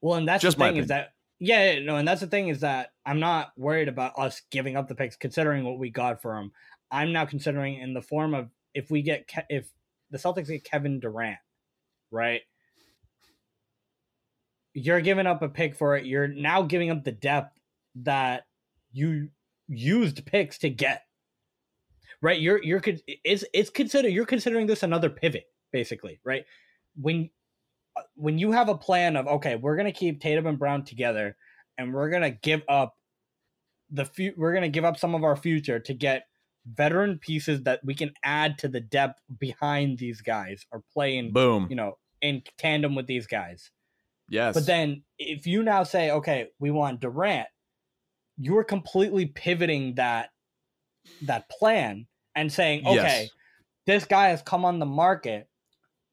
[0.00, 2.48] Well, and that's Just the thing is that yeah, yeah, no, and that's the thing
[2.48, 6.22] is that I'm not worried about us giving up the picks, considering what we got
[6.22, 6.50] for them.
[6.90, 9.68] I'm now considering in the form of if we get Ke- if
[10.10, 11.38] the Celtics get Kevin Durant,
[12.10, 12.42] right?
[14.74, 16.04] You're giving up a pick for it.
[16.04, 17.58] You're now giving up the depth
[17.96, 18.46] that
[18.92, 19.28] you
[19.68, 21.04] used picks to get.
[22.22, 22.40] Right?
[22.40, 22.82] You're you're
[23.24, 26.44] it's it's consider you're considering this another pivot, basically, right?
[27.00, 27.30] When
[28.14, 31.36] when you have a plan of okay, we're gonna keep Tatum and Brown together,
[31.78, 32.96] and we're gonna give up
[33.90, 36.26] the we're gonna give up some of our future to get
[36.66, 41.66] veteran pieces that we can add to the depth behind these guys or playing, Boom.
[41.70, 43.70] you know, in tandem with these guys.
[44.28, 44.54] Yes.
[44.54, 47.48] But then if you now say, okay, we want Durant,
[48.38, 50.30] you're completely pivoting that
[51.22, 53.28] that plan and saying, okay, Yes.
[53.86, 55.48] this guy has come on the market.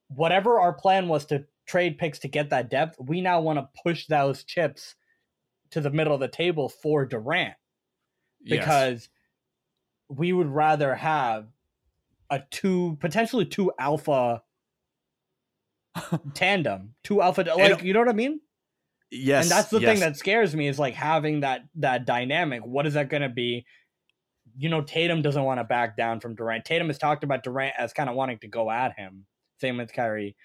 [0.07, 3.69] Whatever our plan was to trade picks to get that depth, we now want to
[3.83, 4.95] push those chips
[5.71, 7.53] to the middle of the table for Durant
[8.43, 9.09] Yes.
[10.09, 11.47] We would rather have
[12.29, 14.43] a two potentially two alpha
[16.33, 18.39] tandem, two alpha like you know what I mean?
[19.11, 19.89] yes, and that's the yes.
[19.89, 22.65] thing that scares me is like having that that dynamic.
[22.65, 23.65] What is that going to be?
[24.57, 26.65] You know, Tatum doesn't want to back down from Durant.
[26.65, 29.25] Tatum has talked about Durant as kind of wanting to go at him.
[29.61, 30.35] Same with Kyrie.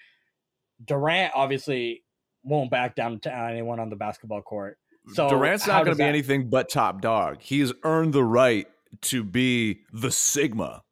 [0.83, 2.03] Durant obviously
[2.43, 4.77] won't back down to anyone on the basketball court.
[5.13, 7.41] So Durant's not going to be that- anything but top dog.
[7.41, 8.67] He's earned the right
[9.01, 10.83] to be the Sigma.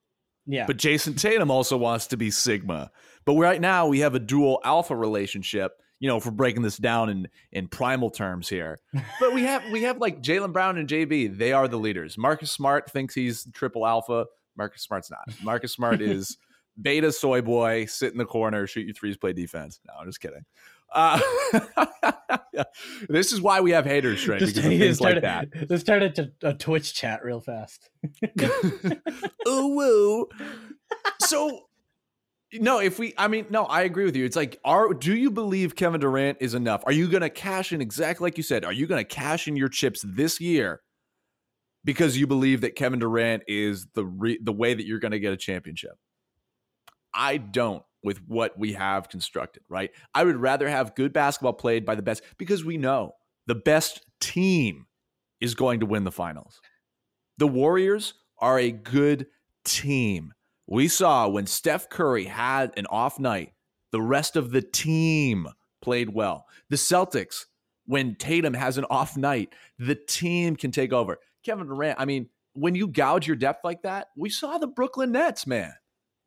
[0.47, 2.91] Yeah, But Jayson Tatum also wants to be Sigma.
[3.25, 5.73] But right now we have a dual alpha relationship.
[5.99, 8.79] You know, if we're breaking this down in in primal terms here,
[9.19, 11.37] but we have we have like Jaylen Brown and JB.
[11.37, 12.17] They are the leaders.
[12.17, 14.25] Marcus Smart thinks he's triple alpha.
[14.57, 15.31] Marcus Smart's not.
[15.43, 16.37] Marcus Smart is
[16.81, 17.85] beta soy boy.
[17.85, 19.79] Sit in the corner, shoot your threes, play defense.
[19.87, 20.43] No, I'm just kidding.
[20.93, 21.19] Uh,
[23.09, 25.67] this is why we have haters, Trent, Just- because of it things like started- that.
[25.69, 27.89] This turned into a Twitch chat real fast.
[29.47, 30.27] ooh woo.
[31.21, 31.61] So
[32.53, 34.25] no, if we I mean, no, I agree with you.
[34.25, 36.83] It's like are do you believe Kevin Durant is enough?
[36.85, 38.65] Are you gonna cash in exactly like you said?
[38.65, 40.81] Are you gonna cash in your chips this year
[41.85, 45.31] because you believe that Kevin Durant is the re- the way that you're gonna get
[45.31, 45.93] a championship?
[47.13, 49.91] I don't with what we have constructed, right?
[50.13, 53.13] I would rather have good basketball played by the best because we know
[53.47, 54.87] the best team
[55.39, 56.61] is going to win the finals.
[57.37, 59.27] The Warriors are a good
[59.63, 60.33] team.
[60.67, 63.53] We saw when Steph Curry had an off night,
[63.91, 65.47] the rest of the team
[65.81, 66.45] played well.
[66.69, 67.45] The Celtics,
[67.85, 71.17] when Tatum has an off night, the team can take over.
[71.43, 75.11] Kevin Durant, I mean, when you gouge your depth like that, we saw the Brooklyn
[75.11, 75.73] Nets, man.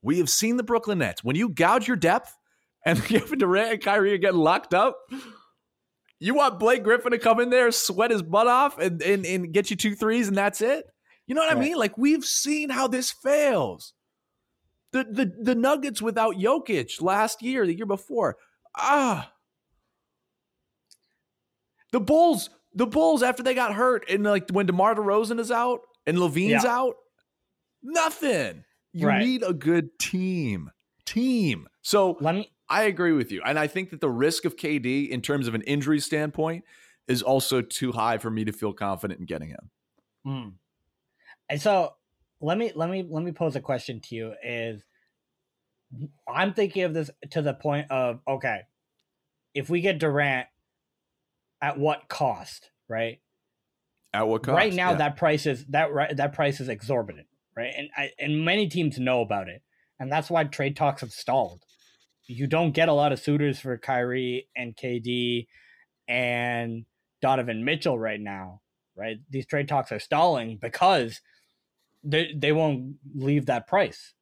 [0.05, 1.25] We have seen the Brooklyn Nets.
[1.25, 2.37] When you gouge your depth
[2.85, 4.97] and Kevin Durant and Kyrie are getting locked up,
[6.21, 9.53] you want Blake Griffin to come in there, sweat his butt off, and, and, and
[9.53, 10.85] get you two threes, and that's it?
[11.27, 11.77] You know what I mean?
[11.77, 13.95] Like we've seen how this fails.
[14.93, 18.37] The the the Nuggets without Jokic last year, the year before.
[18.77, 19.33] Ah.
[21.93, 25.81] The Bulls, the Bulls after they got hurt and like when DeMar DeRozan is out
[26.07, 26.77] and LaVine's Yeah.
[26.79, 26.95] out,
[27.83, 28.65] nothing.
[28.95, 29.19] You Right.
[29.19, 30.71] need a good team.
[31.05, 31.69] Team.
[31.83, 33.43] So Let me I agree with you.
[33.45, 36.65] And I think that the risk of KD in terms of an injury standpoint
[37.07, 39.71] is also too high for me to feel confident in getting him.
[40.27, 40.53] Mm.
[41.51, 41.95] And so
[42.41, 44.83] let me let me let me pose a question to you is
[46.29, 48.61] I'm thinking of this to the point of okay,
[49.55, 50.47] if we get Durant
[51.61, 53.21] at what cost, right?
[54.13, 54.57] At what cost?
[54.57, 54.99] Right now Yeah.
[54.99, 57.27] that price is that right that price is exorbitant,
[57.57, 57.73] right?
[57.77, 59.63] And I, and many teams know about it.
[59.99, 61.63] And that's why trade talks have stalled.
[62.27, 65.47] You don't get a lot of suitors for Kyrie and KD
[66.09, 66.85] and
[67.21, 68.61] Donovan Mitchell right now,
[68.97, 69.19] right?
[69.31, 71.21] These trade talks are stalling because
[72.03, 74.15] they they won't leave that price.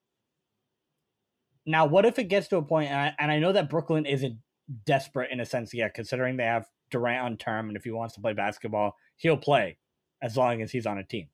[1.65, 4.05] Now, what if it gets to a point, and I, and I know that Brooklyn
[4.05, 4.39] isn't
[4.85, 8.15] desperate in a sense yet, considering they have Durant on term, and if he wants
[8.15, 9.79] to play basketball, he'll play
[10.21, 11.29] as long as he's on a team.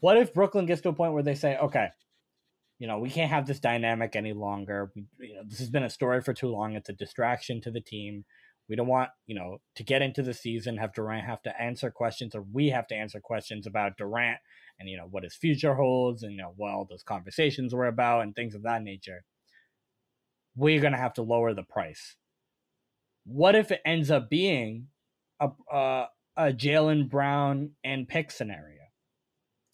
[0.00, 1.88] What if Brooklyn gets to a point where they say, okay,
[2.78, 4.90] you know, we can't have this dynamic any longer.
[4.94, 6.74] We, you know, this has been a story for too long.
[6.74, 8.24] It's a distraction to the team.
[8.68, 11.90] We don't want, you know, to get into the season, have Durant have to answer
[11.90, 14.40] questions, or we have to answer questions about Durant
[14.78, 17.86] and, you know, what his future holds and, you know, what all those conversations were
[17.86, 19.24] about and things of that nature.
[20.56, 22.16] We're going to have to lower the price.
[23.24, 24.88] What if it ends up being
[25.40, 28.75] a, uh, a, a Jaylen Brown and pick scenario?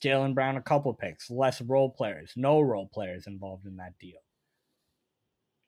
[0.03, 4.19] Jaylen Brown, a couple picks, less role players, no role players involved in that deal.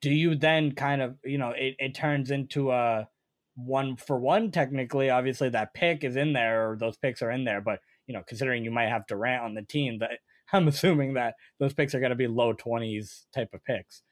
[0.01, 3.07] Do you then kind of, you know, it, it turns into a
[3.55, 5.09] one for one technically?
[5.09, 8.23] Obviously, that pick is in there, or those picks are in there, but, you know,
[8.27, 10.11] considering you might have Durant on the team, that
[10.53, 14.03] I'm assuming that those picks are going to be low 20s type of picks.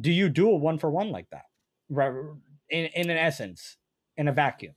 [0.00, 1.44] Do you do a one for one like that?
[2.70, 3.76] In, in an essence,
[4.16, 4.74] in a vacuum?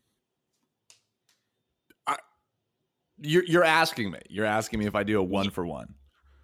[3.19, 4.19] You're you're asking me.
[4.29, 5.93] You're asking me if I do a one for one.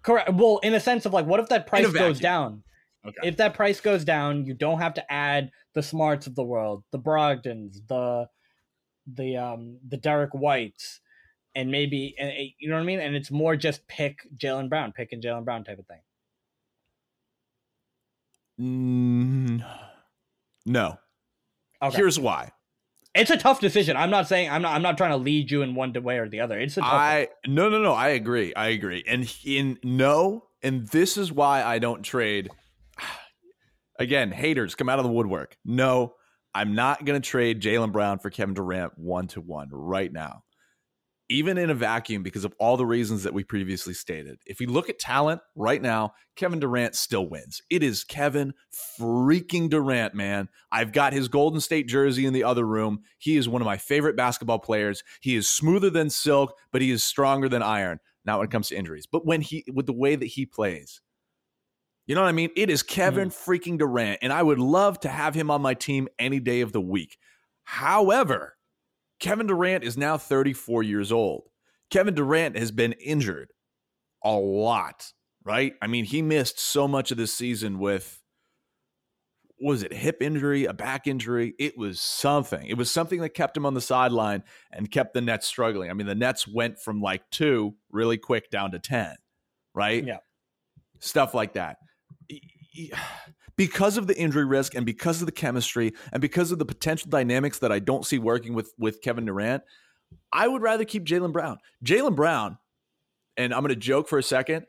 [0.02, 0.32] Correct.
[0.32, 2.62] Well, in a sense of like, what if that price goes down?
[3.06, 3.28] Okay.
[3.28, 6.84] If that price goes down, you don't have to add the smarts of the world,
[6.92, 8.28] the Brogdons, the
[9.12, 11.00] the um the Derrick Whites,
[11.54, 13.00] and maybe and, you know what I mean.
[13.00, 16.00] And it's more just pick Jaylen Brown, pick and Jaylen Brown type of thing.
[18.60, 19.64] Mm,
[20.66, 20.98] no.
[21.82, 21.96] Okay.
[21.96, 22.52] Here's why.
[23.14, 23.96] It's a tough decision.
[23.96, 24.74] I'm not saying I'm not.
[24.74, 26.58] I'm not trying to lead you in one way or the other.
[26.58, 26.92] It's a tough.
[26.92, 27.54] I one.
[27.54, 27.92] no no no.
[27.92, 28.54] I agree.
[28.54, 29.04] I agree.
[29.06, 32.50] And in no, and this is why I don't trade.
[33.98, 35.56] Again, haters come out of the woodwork.
[35.64, 36.14] No,
[36.54, 40.42] I'm not going to trade Jaylen Brown for Kevin Durant one to one right now
[41.32, 44.38] even in a vacuum because of all the reasons that we previously stated.
[44.46, 47.62] If we look at talent right now, Kevin Durant still wins.
[47.70, 48.52] It is Kevin
[49.00, 50.48] freaking Durant, man.
[50.70, 53.00] I've got his Golden State jersey in the other room.
[53.18, 55.02] He is one of my favorite basketball players.
[55.20, 57.98] He is smoother than silk, but he is stronger than iron.
[58.24, 61.00] Not when it comes to injuries, but when he with the way that he plays.
[62.06, 62.50] You know what I mean?
[62.56, 63.32] It is Kevin mm.
[63.32, 66.72] freaking Durant, and I would love to have him on my team any day of
[66.72, 67.16] the week.
[67.64, 68.56] However,
[69.22, 71.44] Kevin Durant is now 34 years old.
[71.90, 73.52] Kevin Durant has been injured
[74.24, 75.12] a lot,
[75.44, 75.74] right?
[75.80, 78.18] I mean, he missed so much of this season with
[79.60, 81.54] was it hip injury, a back injury?
[81.56, 82.66] It was something.
[82.66, 85.88] It was something that kept him on the sideline and kept the Nets struggling.
[85.88, 89.14] I mean, the Nets went from like 2 really quick down to 10,
[89.72, 90.04] right?
[90.04, 90.18] Yeah.
[90.98, 91.76] Stuff like that
[93.56, 97.10] because of the injury risk and because of the chemistry and because of the potential
[97.10, 99.62] dynamics that I don't see working with with Kevin Durant,
[100.32, 101.58] I would rather keep Jaylen Brown.
[101.84, 102.58] Jaylen Brown,
[103.36, 104.66] and I'm going to joke for a second,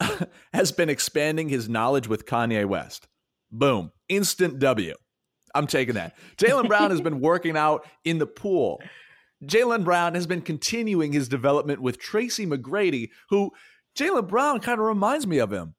[0.52, 3.08] has been expanding his knowledge with Kanye West.
[3.50, 4.94] Boom, instant W.
[5.54, 6.16] I'm taking that.
[6.36, 8.80] Jaylen Brown has been working out in the pool.
[9.44, 13.50] Jaylen Brown has been continuing his development with Tracy McGrady, who
[13.98, 15.74] Jaylen Brown kind of reminds me of him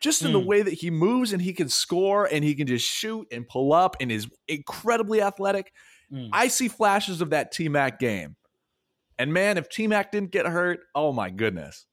[0.00, 0.32] just in mm.
[0.32, 3.48] the way that he moves and he can score and he can just shoot and
[3.48, 5.72] pull up and is incredibly athletic.
[6.12, 6.30] Mm.
[6.32, 8.36] I see flashes of that T Mac game.
[9.18, 11.86] And man, if T Mac didn't get hurt, oh my goodness.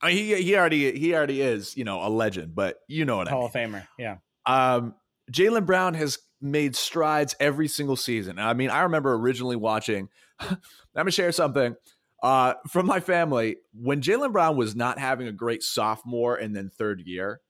[0.00, 3.18] I mean, he he already he already is, you know, a legend, but you know
[3.18, 3.72] what Hall I mean.
[3.72, 4.16] Hall of Famer, yeah.
[4.44, 4.94] Um,
[5.30, 8.38] Jaylen Brown has made strides every single season.
[8.38, 10.08] I mean, I remember originally watching.
[10.40, 10.58] I'm
[10.94, 11.76] gonna share something.
[12.22, 16.70] Uh, from my family, when Jaylen Brown was not having a great sophomore and then
[16.70, 17.40] third year,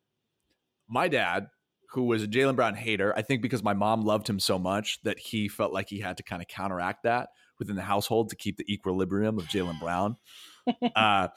[0.89, 1.49] my dad,
[1.91, 4.99] who was a Jaylen Brown hater, I think because my mom loved him so much
[5.03, 8.37] that he felt like he had to kind of counteract that within the household to
[8.37, 10.17] keep the equilibrium of Jaylen Brown.
[10.97, 11.29] uh,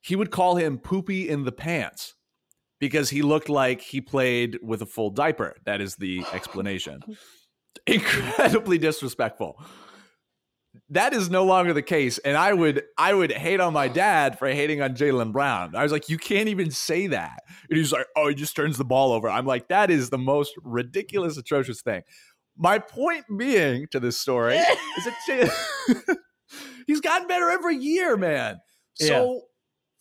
[0.00, 2.14] he would call him poopy in the pants
[2.78, 5.56] because he looked like he played with a full diaper.
[5.64, 7.02] That is the explanation.
[7.86, 9.60] Incredibly disrespectful
[10.90, 12.18] that is no longer the case.
[12.18, 15.74] And i would i would hate on my dad for hating on jaylen brown.
[15.74, 17.42] I was like you can't even say that.
[17.68, 19.28] And he's like oh he just turns the ball over.
[19.28, 22.02] I'm like that is the most ridiculous atrocious thing.
[22.56, 25.52] My point being to this story is that
[26.86, 28.58] he's gotten better every year man.
[28.94, 29.40] So yeah.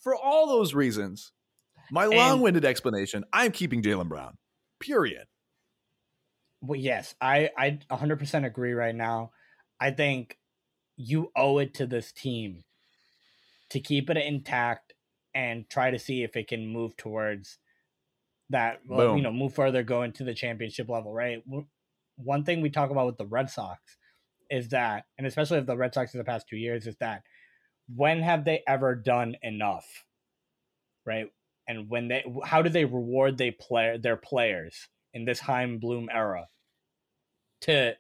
[0.04, 1.32] for all those reasons
[1.92, 4.38] my long-winded explanation i'm keeping jaylen brown
[4.80, 5.26] period.
[6.62, 9.32] Well yes i i 100% agree right now.
[9.80, 10.38] I think
[10.98, 12.64] you owe it to this team
[13.70, 14.94] to keep it intact
[15.34, 17.58] and try to see if it can move towards
[18.50, 21.44] that well, you know move further go into the championship level right?
[22.18, 23.80] One thing we talk about with the red sox
[24.50, 27.24] is that and especially with the red sox in the past two years is that
[27.94, 30.06] when have they ever done enough
[31.06, 31.28] right?
[31.68, 36.10] And when they how do they reward they play their players in this Chaim Bloom
[36.14, 36.48] era
[37.62, 37.96] to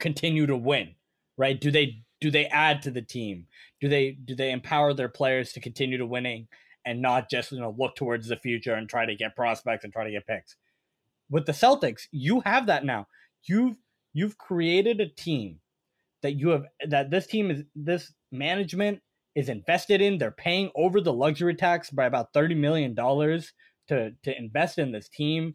[0.00, 0.94] continue to win
[1.36, 1.60] right?
[1.60, 3.46] Do they do they add to the team?
[3.80, 6.48] Do they do they empower their players to continue to winning
[6.84, 9.92] and not just you know look towards the future and try to get prospects and
[9.92, 10.56] try to get picks?
[11.30, 13.06] With the Celtics, you have that now.
[13.44, 13.76] You've
[14.12, 15.60] you've created a team
[16.22, 19.00] that you have that this team is this management
[19.34, 20.18] is invested in.
[20.18, 23.52] They're paying over the luxury tax by about thirty million dollars
[23.88, 25.54] to to invest in this team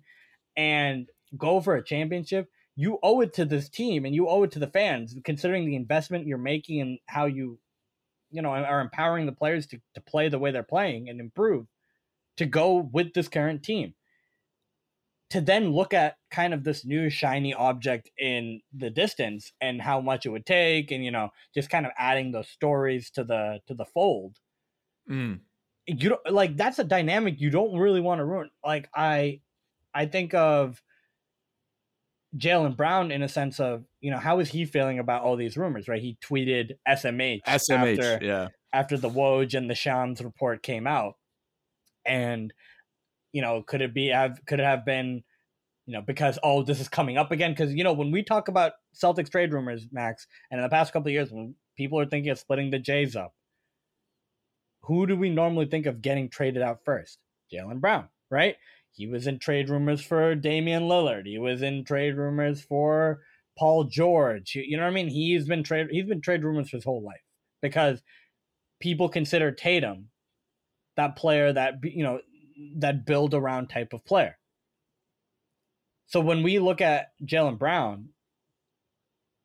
[0.56, 2.50] and go for a championship.
[2.76, 5.76] You owe it to this team and you owe it to the fans, considering the
[5.76, 7.60] investment you're making and how you,
[8.32, 11.68] you know, are empowering the players to, to play the way they're playing and improve
[12.38, 13.94] to go with this current team.
[15.32, 20.00] To then look at kind of this new shiny object in the distance and how
[20.00, 23.60] much it would take and you know just kind of adding those stories to the
[23.68, 24.38] to the fold.
[25.10, 25.40] Mm.
[25.86, 28.50] you don't like that's a dynamic you don't really want to ruin.
[28.64, 29.42] Like i
[29.94, 30.82] i think of
[32.38, 35.56] jaylen brown in a sense of you know how is he feeling about all these
[35.56, 38.48] rumors right he tweeted smh SMH, after, yeah.
[38.72, 41.16] after the Woj and the Shams report came out.
[42.06, 42.54] And,
[43.32, 45.24] you know, could it be have could it have been,
[45.86, 47.52] you know, because oh, this is coming up again?
[47.52, 50.92] Because you know, when we talk about Celtics trade rumors, Max, and in the past
[50.92, 53.34] couple of years when people are thinking of splitting the Jays up,
[54.82, 57.20] who do we normally think of getting traded out first?
[57.54, 58.58] Jaylen Brown, right?
[58.94, 61.26] He was in trade rumors for Damian Lillard.
[61.26, 63.22] He was in trade rumors for
[63.58, 64.56] Paul George.
[64.56, 65.08] You, know what I mean?
[65.08, 67.22] He's been trade he's been trade rumors his whole life
[67.62, 68.02] because
[68.80, 70.10] people consider Tatum
[70.96, 72.20] that player that you know
[72.78, 74.38] that build around type of player.
[76.06, 78.10] So when we look at Jaylen Brown,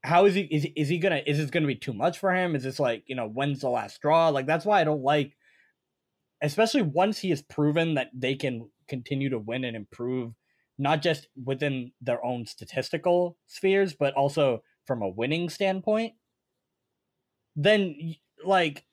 [0.05, 0.43] how is he?
[0.43, 1.23] Is is he gonna?
[1.27, 2.55] Is this gonna be too much for him?
[2.55, 4.29] Is this like you know when's the last straw?
[4.29, 5.33] Like that's why I don't like,
[6.43, 10.33] especially once he has proven that they can continue to win and improve,
[10.79, 16.15] not just within their own statistical spheres, but also from a winning standpoint.
[17.57, 18.15] Then
[18.45, 18.85] like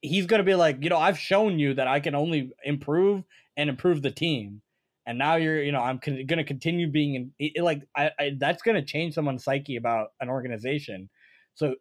[0.00, 3.24] he's gonna be like, you know, I've shown you that I can only improve
[3.56, 4.62] and improve the team,
[5.06, 8.32] and now you're, you know, I'm con- gonna continue being in, it, like, I, I
[8.38, 11.08] that's gonna change someone's psyche about an organization.
[11.54, 11.76] So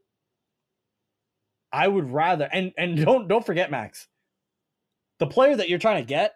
[1.72, 4.08] I would rather, and and don't don't forget, Max,
[5.20, 6.36] the player that you're trying to get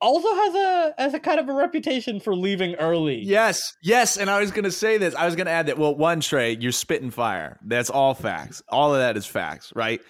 [0.00, 3.20] also has a has a kind of a reputation for leaving early.
[3.22, 5.14] Yes, yes, and I was going to say this.
[5.14, 5.78] I was going to add that.
[5.78, 7.58] Well, one, Shrey, you're spitting fire.
[7.64, 8.62] That's all facts.
[8.68, 10.00] All of that is facts, right?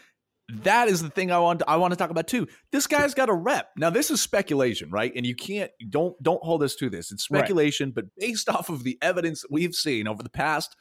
[0.62, 1.60] That is the thing I want.
[1.60, 2.48] To, I want to talk about too.
[2.72, 3.70] This guy's got a rep.
[3.76, 5.12] Now, this is speculation, right?
[5.14, 7.12] And you can't don't don't hold us to this.
[7.12, 7.38] It's Right.
[7.40, 10.74] speculation, but based off of the evidence that we've seen over the past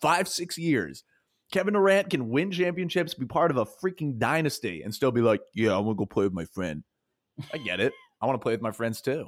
[0.00, 1.04] five six years.
[1.52, 5.42] Kevin Durant can win championships, be part of a freaking dynasty, and still be like,
[5.52, 6.82] "Yeah, I'm gonna go play with my friend."
[7.52, 7.92] I get it.
[8.22, 9.26] I want to play with my friends too.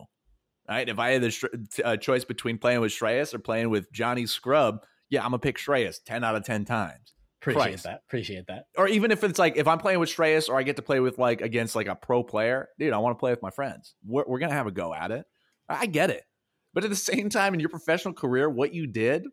[0.69, 0.89] Right?
[0.89, 1.45] If I had the sh-
[1.85, 4.79] uh, choice between playing with Shreyas or playing with Johnny Scrub,
[5.11, 7.13] yeah, I'm gonna pick Shreyas ten out of ten times.
[7.43, 7.85] appreciate Christ.
[7.85, 8.01] that.
[8.09, 8.65] Appreciate that.
[8.79, 11.01] Or even if it's like if I'm playing with Shreyas or I get to play
[11.01, 13.95] with like against like a pro player, dude, I want to play with my friends.
[14.07, 15.27] We're, we're gonna have a go at it.
[15.69, 16.23] I get it,
[16.73, 19.25] but at the same time, in your professional career, what you did,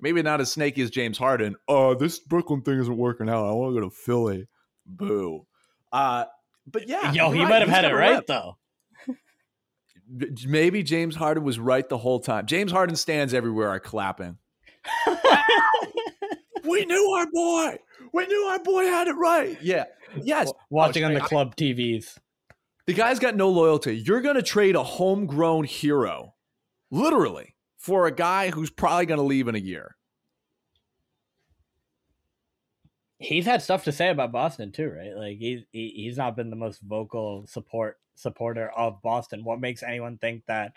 [0.00, 1.56] maybe not as snaky as James Harden.
[1.68, 3.44] Oh, this Brooklyn thing isn't working out.
[3.46, 4.48] I want to go to Philly.
[4.86, 5.46] Boo.
[5.92, 6.24] Uh,
[6.66, 7.48] but yeah, Yo, he right.
[7.50, 8.56] might have He's had it right though.
[10.46, 12.46] Maybe James Harden was right the whole time.
[12.46, 14.38] James Harden stands everywhere are clapping.
[16.68, 17.78] We knew our boy.
[18.12, 19.56] We knew our boy had it right.
[19.62, 19.84] Yeah.
[20.22, 20.48] Yes.
[20.50, 22.18] Oh, watching Oh, on the club TVs.
[22.86, 23.96] The guy's got no loyalty.
[23.96, 26.34] You're going to trade a homegrown hero,
[26.90, 29.96] literally, for a guy who's probably going to leave in a year.
[33.20, 35.16] he's had stuff to say about Boston too, right?
[35.16, 39.44] Like he's he, he's not been the most vocal support supporter of Boston.
[39.44, 40.72] What makes anyone think that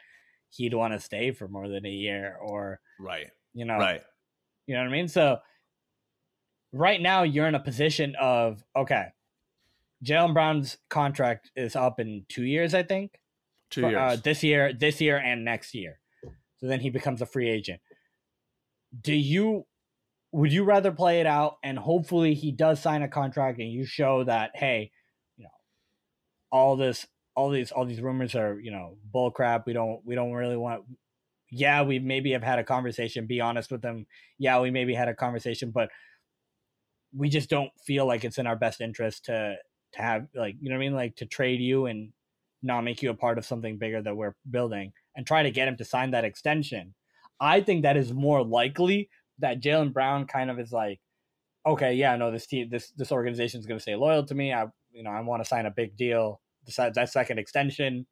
[0.50, 3.28] he'd want to stay for more than a year or Right.
[3.54, 4.04] you know Right.
[4.68, 5.08] you know what I mean?
[5.08, 5.40] So
[6.72, 9.08] right now you're in a position of okay,
[10.04, 13.20] Jaylen Brown's contract is up in two years, I think.
[13.70, 13.96] Two years.
[13.96, 16.00] Uh, this year, this year, and next year.
[16.58, 17.82] So then he becomes a free agent.
[19.00, 19.66] Do you?
[20.34, 23.84] Would you rather play it out and hopefully he does sign a contract and you
[23.86, 24.92] show that hey,
[25.36, 25.50] you know,
[26.52, 27.06] all this,
[27.36, 29.66] all these, all these rumors are you know bull crap.
[29.66, 30.84] We don't, we don't really want.
[31.50, 33.28] Yeah, we maybe have had a conversation.
[33.28, 34.06] Be honest with them.
[34.38, 35.90] Yeah, we maybe had a conversation, but
[37.16, 39.56] we just don't feel like it's in our best interest to
[39.94, 42.12] to have like you know what I mean, like to trade you and
[42.64, 45.68] not make you a part of something bigger that we're building and try to get
[45.68, 46.94] him to sign that extension.
[47.40, 49.10] I think that is more likely
[49.40, 51.00] that Jaylen Brown kind of is like,
[51.66, 54.54] okay, yeah, no, this team, this this organization is going to stay loyal to me.
[54.54, 58.06] I, you know, I want to sign a big deal, decide that second extension,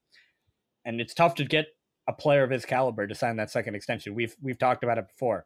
[0.86, 1.68] and it's tough to get
[2.08, 4.16] a player of his caliber to sign that second extension.
[4.16, 5.45] We've we've talked about it before.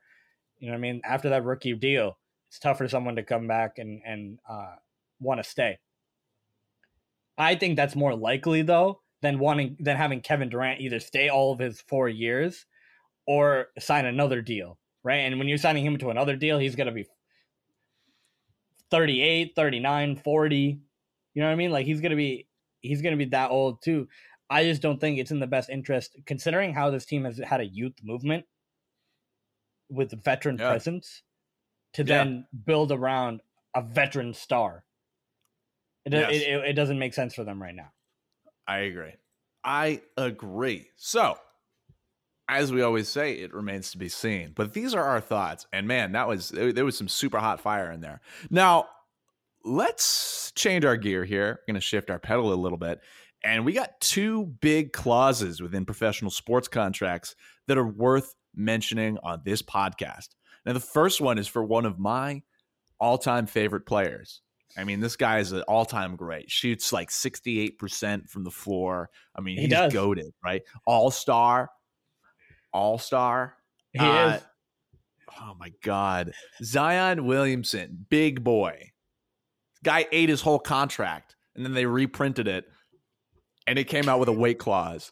[0.60, 1.02] You know what I mean?
[1.04, 2.18] After that rookie deal,
[2.50, 4.76] it's tough for someone to come back and and uh,
[5.20, 5.80] want to stay.
[7.38, 11.52] I think that's more likely though than wanting than having Kevin Durant either stay all
[11.52, 12.66] of his four years
[13.26, 15.18] or sign another deal right?
[15.18, 17.06] And when you're signing him to another deal, he's going to be
[18.90, 20.80] 38, 39, 40.
[21.34, 21.72] You know what I mean?
[21.72, 22.48] Like he's going to be
[22.84, 24.08] he's going to be that old too.
[24.50, 27.60] I just don't think it's in the best interest considering how this team has had
[27.62, 28.46] a youth movement
[29.90, 30.70] with veteran Yeah.
[30.70, 31.24] presence
[31.94, 32.18] to Yeah.
[32.24, 33.42] then build around
[33.76, 34.86] a veteran star.
[36.06, 36.32] It, Yes.
[36.32, 37.92] it, it, it doesn't make sense for them right now.
[38.68, 39.14] I agree.
[39.64, 40.90] I agree.
[40.98, 41.38] So,
[42.50, 44.52] as we always say, it remains to be seen.
[44.54, 45.66] But these are our thoughts.
[45.72, 48.20] And man, that was there was some super hot fire in there.
[48.50, 48.90] Now,
[49.64, 51.60] let's change our gear here.
[51.68, 53.00] We're going to shift our pedal a little bit.
[53.44, 57.36] And we got two big clauses within professional sports contracts
[57.68, 60.30] that are worth mentioning on this podcast.
[60.66, 62.42] Now, the first one is for one of my
[63.00, 64.42] all-time favorite players.
[64.78, 66.50] I mean, this guy is an all-time great.
[66.50, 69.10] Shoots like 68% from the floor.
[69.36, 69.92] I mean, He he's does.
[69.94, 70.62] goaded, right?
[70.86, 71.70] All-star.
[72.72, 73.56] All-star.
[73.92, 74.42] He Uh, is.
[75.40, 76.32] Oh my God.
[76.64, 78.92] Zion Williamson, big boy.
[79.84, 82.66] Guy ate his whole contract and then they reprinted it
[83.68, 85.12] and it came out with a weight clause.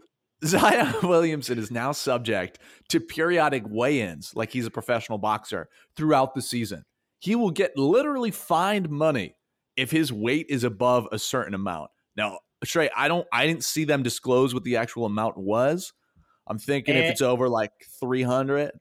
[0.44, 2.58] Zion Williamson is now subject
[2.88, 6.84] to periodic weigh ins like he's a professional boxer throughout the season.
[7.18, 9.36] He will get literally fined money
[9.76, 11.90] if his weight is above a certain amount.
[12.16, 15.92] Now, Shrey, I don't I didn't see them disclose what the actual amount was.
[16.46, 17.08] I'm thinking if Eh.
[17.10, 18.72] it's over like 300,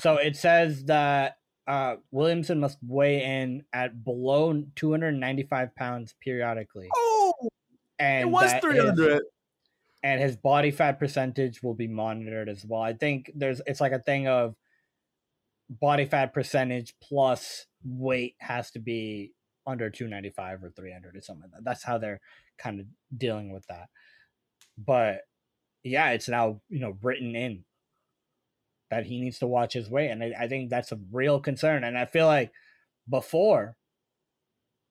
[0.00, 1.36] So it says that
[1.66, 6.88] uh, Williamson must weigh in at below 295 pounds periodically.
[6.94, 7.32] Oh,
[7.98, 9.22] And it was that his- 300.
[10.02, 12.82] and his body fat percentage will be monitored as well.
[12.82, 14.54] I think there's it's like a thing of
[15.70, 19.32] body fat percentage plus weight has to be
[19.66, 21.64] under 295 or 300 or something like that.
[21.64, 22.20] That's how they're
[22.58, 22.86] kind of
[23.16, 23.88] dealing with that.
[24.76, 25.22] But
[25.82, 27.64] yeah, it's now, you know, written in
[28.94, 30.10] that he needs to watch his weight.
[30.10, 31.82] And I, I think that's a real concern.
[31.82, 32.52] And I feel like
[33.08, 33.76] before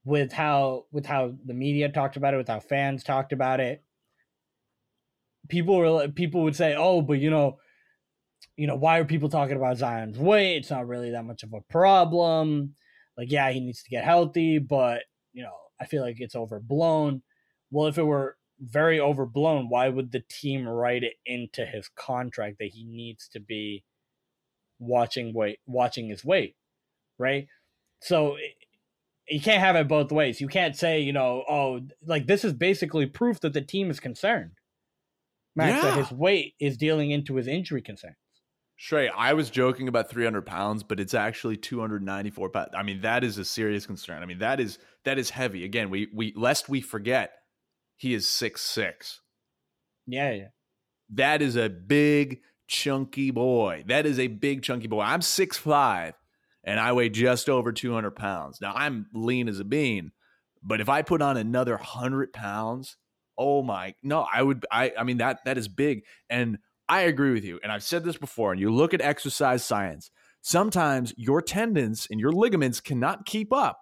[0.06, 3.82] with how with how the media talked about it, with how fans talked about it,
[5.48, 7.60] people were people would say, "Oh, but you know,
[8.58, 10.58] you know, why are people talking about Zion's weight?
[10.58, 12.76] It's not really that much of a problem.
[13.18, 17.24] Like, yeah, he needs to get healthy, but you know, I feel like it's overblown."
[17.72, 22.58] Well, if it were very overblown, why would the team write it into his contract
[22.60, 23.84] that he needs to be
[24.80, 26.56] watching weight, watching his weight,
[27.18, 27.48] right?
[28.02, 28.38] So
[29.28, 30.42] you can't have it both ways.
[30.42, 34.00] You can't say, you know, oh, like this is basically proof that the team is
[34.00, 34.52] concerned.
[35.56, 38.16] Max, that his weight is dealing into his injury concerns
[38.80, 42.70] Shrey, I was joking about 300 pounds, but it's actually 294 pounds.
[42.76, 44.22] I mean, that is a serious concern.
[44.22, 45.64] I mean, that is that is heavy.
[45.64, 47.32] Again, we we lest we forget,
[47.96, 49.22] he is six six.
[50.08, 50.48] Yeah, yeah.
[51.12, 53.84] That is a big chunky boy.
[53.88, 55.02] That is a big chunky boy.
[55.02, 56.14] I'm six five,
[56.64, 58.60] and I weigh just over 200 pounds.
[58.62, 60.12] Now I'm lean as a bean,
[60.62, 62.98] but if I put on another hundred pounds,
[63.38, 64.66] oh my no, I would.
[64.72, 66.58] I I mean that that is big, and
[66.90, 67.60] I agree with you.
[67.64, 68.52] And I've said this before.
[68.52, 70.12] And you look at exercise science.
[70.42, 73.80] Sometimes your tendons and your ligaments cannot keep up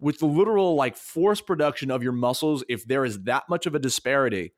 [0.00, 3.74] with the literal like force production of your muscles if there is that much of
[3.74, 4.54] a disparity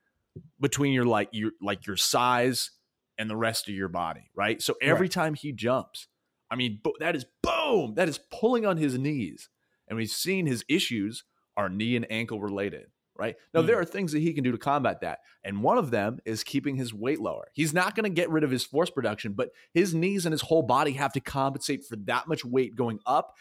[0.61, 2.71] between your like your like your size
[3.19, 4.61] and the rest of your body, right?
[4.63, 5.11] So every Right.
[5.13, 6.09] time he jumps,
[6.51, 9.49] I mean, bo- that is boom, that is pulling on his knees.
[9.89, 11.25] And we've seen his issues
[11.57, 12.87] are knee and ankle related,
[13.17, 13.37] right?
[13.53, 15.19] Now, there are things that he can do to combat that.
[15.45, 17.49] And one of them is keeping his weight lower.
[17.53, 20.43] He's not going to get rid of his force production, but his knees and his
[20.43, 23.35] whole body have to compensate for that much weight going up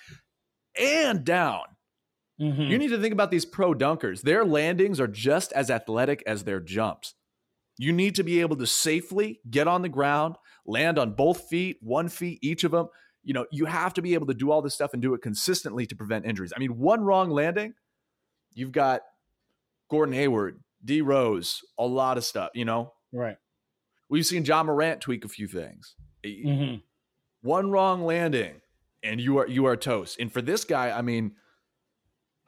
[0.78, 1.64] and down.
[2.40, 2.70] Mhm.
[2.70, 4.22] You need to think about these pro dunkers.
[4.24, 7.14] Their landings are just as athletic as their jumps.
[7.78, 11.78] You need to be able to safely get on the ground, land on both feet,
[11.82, 12.88] one feet each of them.
[13.24, 15.22] You know, you have to be able to do all this stuff and do it
[15.22, 16.54] consistently to prevent injuries.
[16.56, 17.74] I mean, one wrong landing,
[18.54, 19.02] you've got
[19.90, 22.94] Gordon Hayward, D Rose, a lot of stuff, you know.
[23.12, 23.38] right.
[24.10, 25.96] We've seen Ja Morant tweak a few things.
[26.26, 26.76] hmm
[27.42, 28.62] One wrong landing
[29.04, 30.20] and you are you are toast.
[30.20, 31.34] And for this guy, I mean,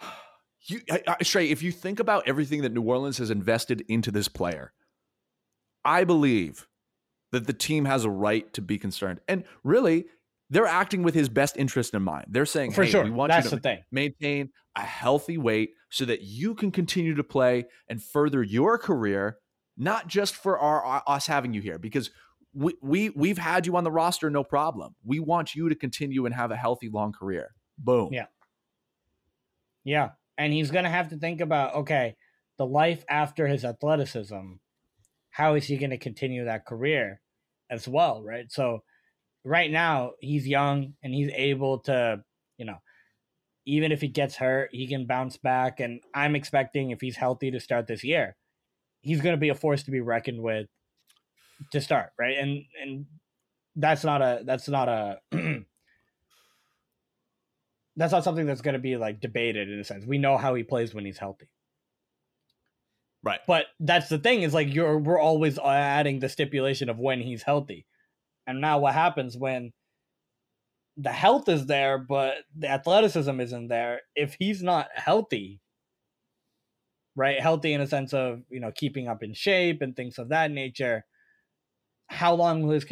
[0.66, 4.12] you I, I, Shrey, if you think about everything that New Orleans has invested into
[4.12, 4.74] this player,
[5.86, 6.68] I believe
[7.32, 9.20] that the team has a right to be concerned.
[9.28, 10.06] And really,
[10.50, 12.28] they're acting with his best interest in mind.
[12.30, 13.04] They're saying, For "Hey, sure.
[13.04, 13.84] we want That's you to the thing.
[13.92, 19.38] maintain a healthy weight so that you can continue to play and further your career,
[19.78, 22.12] not just for our, our- us having you here because
[22.56, 24.96] we, we we've had you on the roster no problem.
[25.04, 27.56] We want you to continue and have a healthy long career.
[27.80, 28.14] Boom.
[28.14, 28.28] Yeah.
[29.84, 30.12] Yeah.
[30.38, 32.16] And he's going to have to think about okay,
[32.58, 34.54] the life after his athleticism,
[35.34, 37.20] how is he going to continue that career
[37.70, 38.52] as well, right?
[38.52, 38.84] So
[39.44, 42.24] right now he's young and he's able to,
[42.58, 42.78] you know,
[43.66, 45.80] even if he gets hurt, he can bounce back.
[45.80, 48.36] And I'm expecting if he's healthy to start this year,
[49.02, 50.68] he's going to be a force to be reckoned with
[51.72, 52.38] to start, right?
[52.38, 53.08] And and
[53.76, 55.18] that's not a that's not a
[57.96, 60.06] that's not something that's going to be like debated in a sense.
[60.06, 61.48] We know how he plays when he's healthy.
[63.24, 63.40] Right.
[63.48, 67.44] But that's the thing is like you're we're always adding the stipulation of when he's
[67.44, 67.86] healthy.
[68.46, 69.72] And now what happens when
[70.98, 75.60] the health is there but the athleticism isn't there if he's not healthy
[77.16, 80.30] right healthy in a sense of you know keeping up in shape and things of
[80.30, 81.04] that nature
[82.08, 82.86] how long will his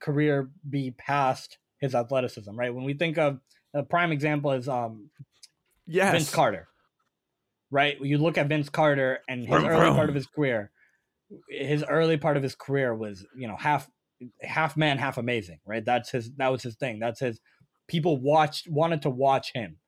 [0.00, 3.40] career be past his athleticism right when we think of
[3.74, 5.10] a prime example is um
[5.86, 6.12] yes.
[6.12, 6.68] Vince Carter
[7.72, 10.70] right you look at Vince Carter and his early part of his career
[11.48, 13.88] his early part of his career was you know half
[14.42, 15.84] half man, half amazing, right?
[15.84, 16.32] That's his.
[16.36, 16.98] That was his thing.
[16.98, 17.40] That's his.
[17.88, 19.78] People watched, wanted to watch him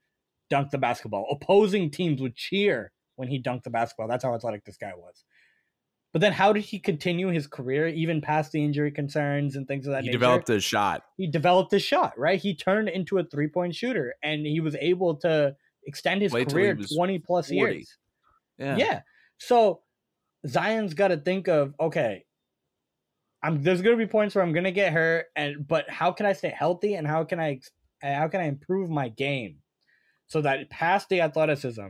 [0.51, 1.27] dunk the basketball.
[1.31, 4.09] Opposing teams would cheer when he dunked the basketball.
[4.09, 5.25] That's how athletic this guy was.
[6.13, 9.87] But then, how did he continue his career, even past the injury concerns and things
[9.87, 10.19] of that he nature?
[10.19, 11.03] developed a shot.
[11.17, 12.41] He developed a shot, right?
[12.41, 15.57] He turned into a three point shooter, and he was able to
[15.87, 17.57] extend his Wait career twenty plus 40.
[17.57, 17.99] years.
[18.59, 18.77] Yeah.
[18.77, 19.01] yeah.
[19.39, 19.81] So
[20.47, 22.25] Zion's got to think of okay,
[23.43, 26.33] I'm there's gonna be points where I'm gonna get hurt, and but how can I
[26.33, 27.61] stay healthy and how can I
[28.03, 29.59] how can I improve my game
[30.27, 31.87] so that past the athleticism,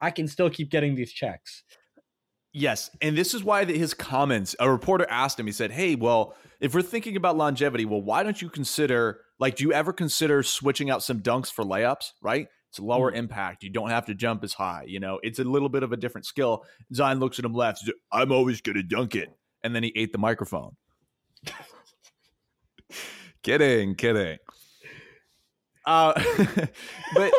[0.00, 1.62] I can still keep getting these checks.
[2.52, 4.56] Yes, and this is why his comments.
[4.58, 5.46] A reporter asked him.
[5.46, 9.56] He said, "Hey, well, if we're thinking about longevity, well, why don't you consider like
[9.56, 12.12] do you ever consider switching out some dunks for layups?
[12.22, 12.48] Right?
[12.70, 13.18] It's lower mm-hmm.
[13.18, 13.62] impact.
[13.62, 14.84] You don't have to jump as high.
[14.86, 16.64] You know, it's a little bit of a different skill."
[16.94, 17.78] Zion looks at him left.
[17.78, 19.30] Said, I'm always gonna dunk it
[19.62, 20.76] and then he ate the microphone.
[23.42, 24.38] kidding, kidding.
[25.84, 26.12] Uh,
[27.14, 27.32] but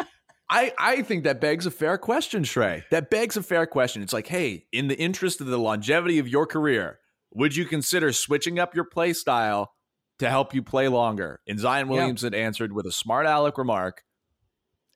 [0.50, 2.82] I I think that begs a fair question, Shrey.
[2.90, 4.02] That begs a fair question.
[4.02, 6.98] It's like, hey, in the interest of the longevity of your career,
[7.32, 9.72] would you consider switching up your play style
[10.18, 11.40] to help you play longer?
[11.46, 12.40] And Zion Williamson yeah.
[12.40, 14.02] answered with a smart aleck remark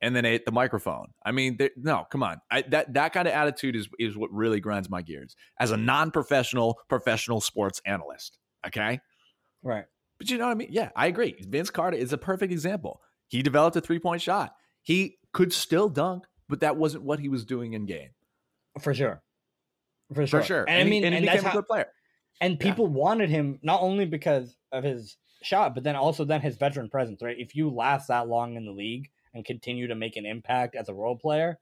[0.05, 1.07] and then ate the microphone.
[1.25, 2.41] I mean, no, come on.
[2.51, 5.77] I, that that kind of attitude is is what really grinds my gears as a
[5.77, 8.39] non-professional professional sports analyst.
[8.67, 9.01] Okay,
[9.63, 9.87] right.
[10.19, 10.69] But you know what I mean?
[10.71, 11.35] Yeah, I agree.
[11.41, 13.01] Vince Carter is a perfect example.
[13.29, 14.55] He developed a three-point shot.
[14.83, 18.11] He could still dunk, but that wasn't what he was doing in game.
[18.81, 19.23] For sure.
[20.13, 20.41] For sure.
[20.41, 20.65] For sure.
[20.69, 21.87] And, and I mean, he, and, and he became a good player.
[22.41, 22.93] And people yeah.
[22.93, 27.23] wanted him not only because of his shot, but then also then his veteran presence,
[27.23, 27.37] right?
[27.39, 30.89] If you last that long in the league, and continue to make an impact as
[30.89, 31.59] a role player,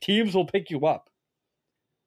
[0.00, 1.10] teams will pick you up.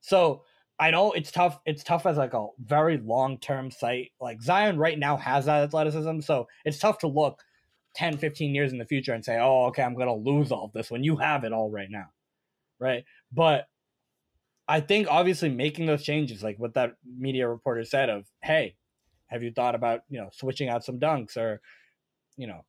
[0.01, 0.43] So
[0.79, 1.59] I know it's tough.
[1.65, 4.11] It's tough as like a very long term site.
[4.19, 6.21] Like Zion right now has that athleticism.
[6.21, 7.43] So it's tough to look
[7.95, 10.89] 10, 15 years in the future and say, oh, okay, I'm to lose all this
[10.89, 12.07] when you have it all right now.
[12.79, 13.05] Right.
[13.31, 13.67] But
[14.67, 18.75] I think obviously making those changes, like what that media reporter said of, hey,
[19.27, 21.61] have you thought about, you know, switching out some dunks or,
[22.37, 22.65] you know,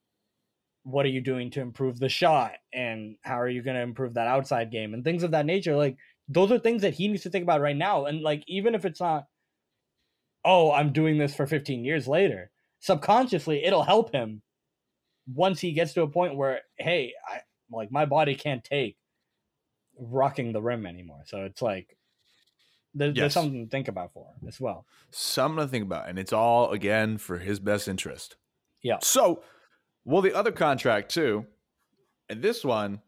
[0.85, 2.53] what are you doing to improve the shot?
[2.73, 4.95] And how are you going to improve that outside game?
[4.95, 5.97] And things of that nature like
[6.29, 8.07] those are things that he needs to think about right now.
[8.07, 9.27] And like even if it's not
[10.45, 14.43] oh i'm doing this for 15 years later subconsciously it'll help him
[15.33, 17.39] once he gets to a point where hey i
[17.71, 18.97] like my body can't take
[19.99, 21.23] rocking the rim anymore.
[21.27, 21.97] So it's like
[22.95, 23.17] there, yes.
[23.17, 24.87] there's something to think about for him as well.
[25.11, 28.37] Something to think about and it's all again for his best interest.
[28.83, 28.99] Yeah.
[29.03, 29.43] So
[30.05, 31.47] well, the other contract too,
[32.29, 33.01] and this one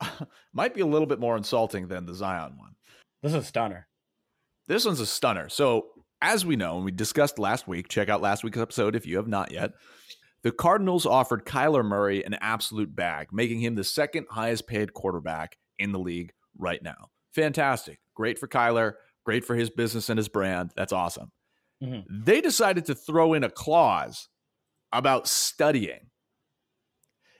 [0.52, 2.74] might be a little bit more insulting than the Zion one.
[3.22, 3.86] This is a stunner.
[4.66, 5.48] This one's a stunner.
[5.48, 5.86] So,
[6.20, 9.16] as we know, and we discussed last week, check out last week's episode if you
[9.16, 9.72] have not yet.
[10.42, 15.56] The Cardinals offered Kyler Murray an absolute bag, making him the second highest paid quarterback
[15.78, 17.08] in the league right now.
[17.34, 17.98] Fantastic.
[18.14, 18.94] Great for Kyler.
[19.24, 20.70] Great for his business and his brand.
[20.76, 21.32] That's awesome.
[21.82, 22.24] Mm-hmm.
[22.24, 24.28] They decided to throw in a clause
[24.92, 26.08] about studying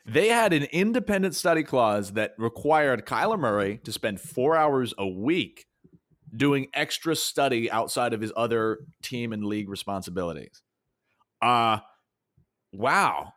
[0.09, 5.07] they had an independent study clause that required Kyler Murray to spend four hours a
[5.07, 5.67] week
[6.35, 10.63] doing extra study outside of his other team and league responsibilities.
[11.43, 11.79] Uh
[12.73, 13.33] wow.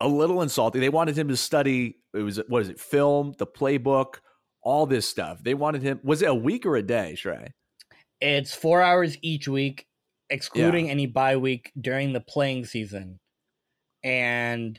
[0.00, 0.80] A little insulting.
[0.80, 4.16] They wanted him to study it was what is it, film, the playbook,
[4.62, 5.42] all this stuff.
[5.42, 7.48] They wanted him was it a week or a day, Shrey?
[8.20, 9.86] It's four hours each week,
[10.28, 10.92] excluding yeah.
[10.92, 13.18] any bye week during the playing season.
[14.02, 14.78] And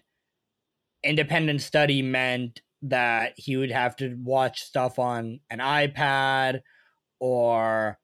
[1.03, 6.61] independent study meant that he would have to watch stuff on an iPad
[7.19, 7.97] or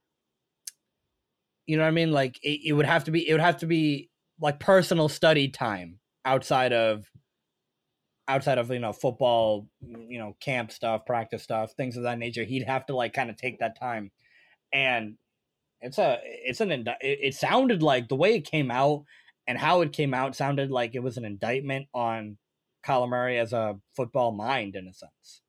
[1.66, 2.12] you know what I mean?
[2.12, 5.50] Like it, it would have to be it would have to be like personal study
[5.50, 7.06] time outside of
[8.28, 12.44] outside of you know football you know camp stuff practice stuff things of that nature.
[12.44, 14.12] He'd have to like kind of take that time.
[14.72, 15.16] And
[15.82, 19.04] it's a it's an indi- it, it sounded like the way it came out
[19.48, 22.38] and how it came out sounded like it was an indictment on
[22.86, 25.42] Kyler Murray as a football mind in a sense.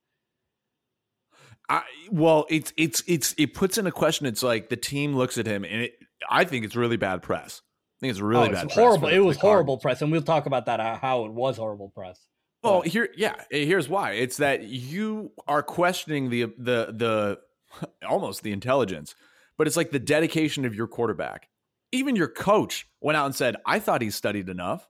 [1.69, 4.25] I, well, it's it's it's it puts in a question.
[4.25, 5.93] It's like the team looks at him, and it.
[6.29, 7.61] I think it's really bad press.
[7.61, 8.65] I think it's really Oh, bad.
[8.65, 9.07] it's horrible.
[9.07, 9.41] It was Cardinals.
[9.41, 12.19] horrible press, and we'll talk about that uh, how it was horrible press.
[12.63, 13.35] Well, But- here, yeah.
[13.51, 14.13] Here's why.
[14.13, 19.13] It's that you are questioning the the the almost the intelligence,
[19.57, 21.49] but it's like the dedication of your quarterback.
[21.91, 24.87] Even your coach went out and said, "I thought he studied enough."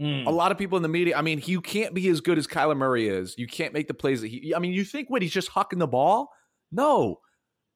[0.00, 0.26] Mm.
[0.26, 1.16] A lot of people in the media.
[1.16, 3.34] I mean, you can't be as good as Kyler Murray is.
[3.38, 4.54] You can't make the plays that he.
[4.54, 6.30] I mean, you think what he's just hucking the ball?
[6.70, 7.20] No,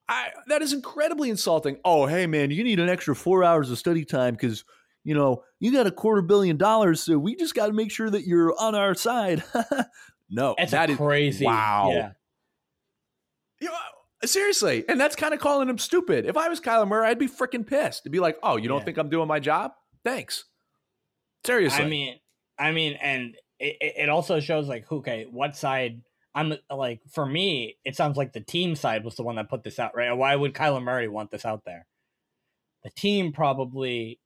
[0.08, 1.78] I that is incredibly insulting.
[1.84, 4.64] Oh, hey man, you need an extra four hours of study time because
[5.02, 8.10] you know you got a quarter billion dollars, so we just got to make sure
[8.10, 9.42] that you're on our side.
[10.30, 11.46] no, that's that is crazy.
[11.46, 11.90] wow.
[11.94, 12.10] Yeah.
[13.62, 13.74] you know,
[14.26, 16.26] seriously, and that's kind of calling him stupid.
[16.26, 18.04] If I was Kyler Murray, I'd be freaking pissed.
[18.04, 18.84] To be like, oh, you don't Yeah.
[18.84, 19.72] think I'm doing my job?
[20.04, 20.44] Thanks.
[21.44, 22.20] Seriously, I mean,
[22.58, 26.02] I mean, and it, it also shows like okay, what side
[26.34, 27.00] I'm like.
[27.10, 29.96] For me, it sounds like the team side was the one that put this out,
[29.96, 30.12] right?
[30.12, 31.86] Why would Kyler Murray want this out there?
[32.84, 34.20] The team probably,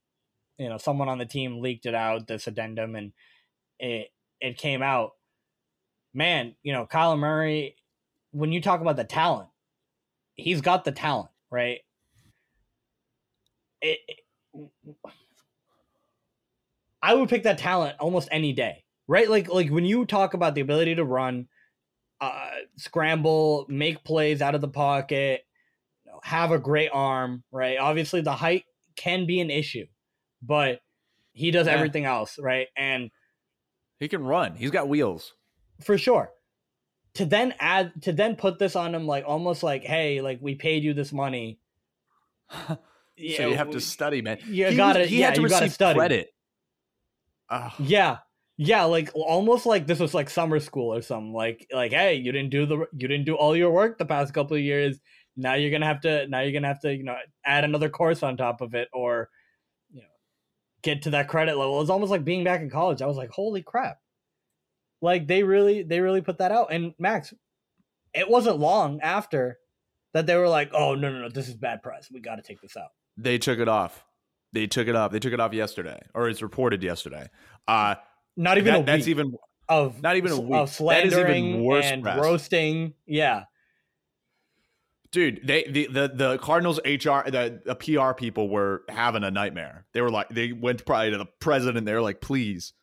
[0.59, 3.13] you know, someone on the team leaked it out, this addendum, and
[3.79, 4.09] it
[4.41, 5.13] it came out.
[6.13, 7.77] Man, you know, Kyler Murray.
[8.33, 9.49] When you talk about the talent,
[10.35, 11.81] he's got the talent, right?
[13.81, 14.71] It, it-
[17.05, 19.29] I would pick that talent almost any day, right?
[19.29, 21.49] Like like when you talk about the ability to run,
[22.21, 25.43] uh, scramble, make plays out of the pocket,
[26.05, 27.77] you know, have a great arm, right?
[27.79, 28.65] Obviously, the height
[28.97, 29.87] can be an issue,
[30.43, 30.81] but
[31.33, 31.75] he does Yeah.
[31.75, 32.69] everything else, right?
[32.77, 33.11] And
[34.01, 34.55] he can run.
[34.57, 35.35] He's got wheels.
[35.83, 36.31] for sure
[37.15, 40.55] to then add to then put this on him like almost like hey like we
[40.55, 41.59] paid you this money
[42.69, 42.77] so
[43.17, 44.39] you have to study, man.
[44.47, 45.99] you gotta- was- he yeah, had to receive study.
[45.99, 46.31] credit.
[47.51, 48.19] Ah, yeah.
[48.57, 52.31] Yeah like almost like this was like summer school or something like like hey you
[52.31, 55.01] didn't do the you didn't do all your work the past couple of years.
[55.37, 58.23] Now you're gonna have to now you're gonna have to you know add another course
[58.23, 59.29] on top of it or
[59.93, 60.09] you know
[60.83, 61.81] get to that credit level.
[61.81, 63.03] It's almost like being back in college.
[63.03, 63.99] I was like holy crap.
[65.03, 66.73] Like they really they really put that out.
[66.73, 67.35] And max
[68.15, 69.59] it wasn't long after
[70.13, 72.09] that they were like oh no no no this is bad press.
[72.09, 72.91] We got to take this out.
[73.17, 74.05] They took it off.
[74.55, 75.11] They took it off.
[75.13, 77.29] They took it off yesterday, or it's reported yesterday.
[77.69, 77.97] Uh,
[78.37, 79.35] not even that- a that's even
[79.69, 80.55] of not even a week.
[80.55, 82.19] of That is even slandering worse and press.
[82.19, 83.45] roasting yeah
[85.15, 85.41] dude.
[85.47, 89.87] They the the, the Cardinals HR the, the PR people were having a nightmare.
[89.95, 91.87] They were like they went probably to the president.
[91.87, 92.75] They were like, please.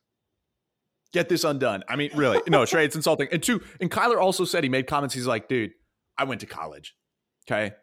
[1.13, 1.83] Get this undone.
[1.89, 3.27] I mean, really, no, Shrey, it's insulting.
[3.33, 5.13] And two, and Kyler also said he made comments.
[5.13, 5.71] He's like, dude,
[6.17, 6.95] I went to college.
[7.45, 7.73] Okay.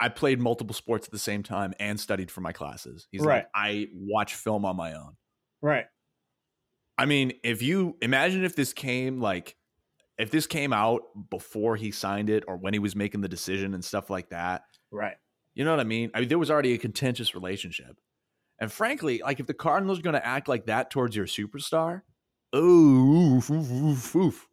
[0.00, 3.06] I played multiple sports at the same time and studied for my classes.
[3.10, 3.38] He's Right.
[3.44, 5.16] like, I watch film on my own.
[5.60, 5.86] right
[6.98, 9.56] I mean, if you imagine if this came like
[10.18, 13.74] if this came out before he signed it or when he was making the decision
[13.74, 15.16] and stuff like that, right
[15.54, 16.10] you know what I mean?
[16.14, 17.96] I mean, there was already a contentious relationship.
[18.58, 22.02] And frankly, like if the Cardinals are going to act like that towards your superstar,
[22.52, 24.48] oh, oof, oof, oof, oof.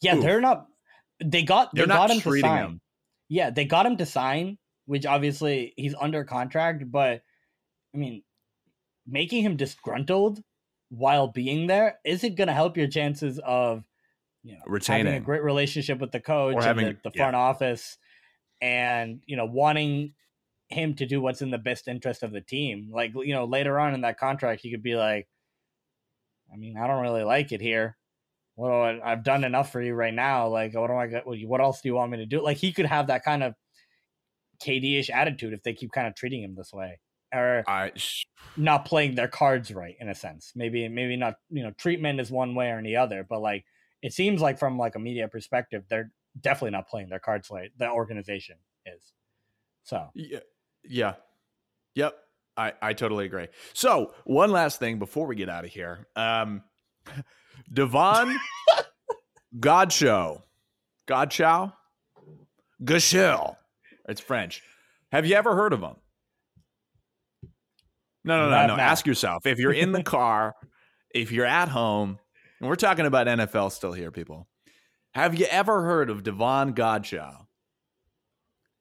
[0.00, 0.66] yeah they're not
[1.24, 2.80] they got they they're got not him to sign him.
[3.28, 4.58] yeah they got him to sign
[4.88, 7.22] which obviously he's under contract but
[7.94, 8.22] i mean
[9.06, 10.42] making him disgruntled
[10.88, 13.84] while being there isn't going to help your chances of
[14.42, 17.22] you know having a great relationship with the coach Or having- and the, the yeah.
[17.24, 17.98] front office
[18.60, 20.14] and you know wanting
[20.70, 22.90] him to do what's in the best interest of the team?
[22.92, 25.26] Like you know later on in that contract he could be like
[26.52, 27.96] i mean i don't really like it here.
[28.54, 30.48] What i've done enough for you right now.
[30.48, 32.42] Like what do i got what what else do you want me to do?
[32.42, 33.54] Like he could have that kind of
[34.62, 36.98] kd-ish attitude if they keep kind of treating him this way
[37.32, 37.92] or I
[38.56, 40.52] not playing their cards right in a sense.
[40.54, 43.64] Maybe maybe not you know treatment is one way or the other, but like
[44.02, 47.70] it seems like from like a media perspective, they're definitely not playing their cards right.
[47.78, 48.56] The organization
[48.86, 49.12] is.
[49.82, 50.40] So yeah,
[50.84, 51.14] yeah,
[51.94, 52.16] yep.
[52.56, 53.48] I I totally agree.
[53.74, 56.62] So one last thing before we get out of here, um,
[57.72, 58.38] Devon
[59.58, 60.42] Godchaux,
[61.06, 61.72] Godchaux,
[62.82, 63.56] Gachel.
[64.08, 64.62] It's French.
[65.12, 65.96] Have you ever heard of him?
[68.24, 68.82] No, no, no, no.
[68.82, 70.54] Ask yourself if you're in the car,
[71.14, 72.18] if you're at home,
[72.60, 74.48] and we're talking about NFL still here, people.
[75.12, 77.46] Have you ever heard of Devon Godchaux?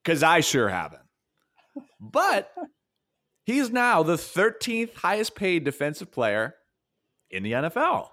[0.03, 1.03] Because I sure haven't.
[1.99, 2.51] But
[3.47, 6.55] He's now the 13th highest paid defensive player
[7.31, 8.09] in the NFL.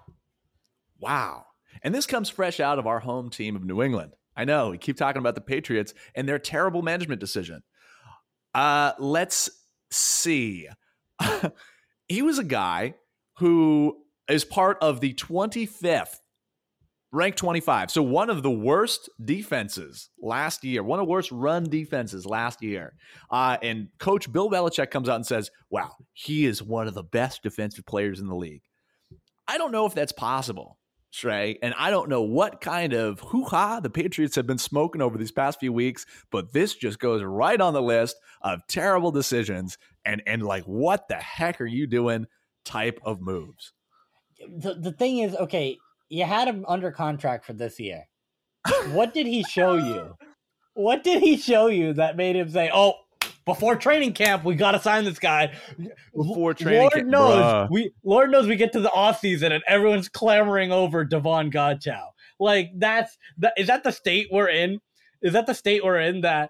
[0.97, 1.47] Wow.
[1.83, 4.13] And this comes fresh out of our home team of New England.
[4.35, 7.63] I know we keep talking about the Patriots and their terrible management decision.
[8.53, 9.49] Uh, let's
[9.91, 10.67] see.
[12.07, 12.95] he was a guy
[13.37, 13.97] who
[14.29, 16.19] is part of the 25th
[17.15, 17.91] ranked 25.
[17.91, 22.61] So one of the worst defenses last year, one of the worst run defenses last
[22.61, 22.93] year.
[23.29, 27.03] Uh, and coach Bill Belichick comes out and says, wow, he is one of the
[27.03, 28.63] best defensive players in the league.
[29.47, 30.77] I don't know if that's possible,
[31.15, 31.57] Shrey.
[31.61, 35.17] And I don't know what kind of hoo ha the Patriots have been smoking over
[35.17, 39.77] these past few weeks, but this just goes right on the list of terrible decisions
[40.03, 42.27] and, and like, what the heck are you doing
[42.65, 43.71] type of moves.
[44.39, 45.77] The, the thing is, okay,
[46.09, 48.03] you had him under contract for this year.
[48.91, 50.17] what did he show you?
[50.77, 52.95] What did he show you that made him say, "Oh,
[53.45, 55.53] before training camp, we got to sign this guy"?
[56.15, 57.67] Before training Lord camp, knows bruh.
[57.69, 62.09] we Lord knows we get to the off season and everyone's clamoring over Devon Godchaux.
[62.39, 64.79] Like that's that is that the state we're in?
[65.21, 66.49] Is that the state we're in that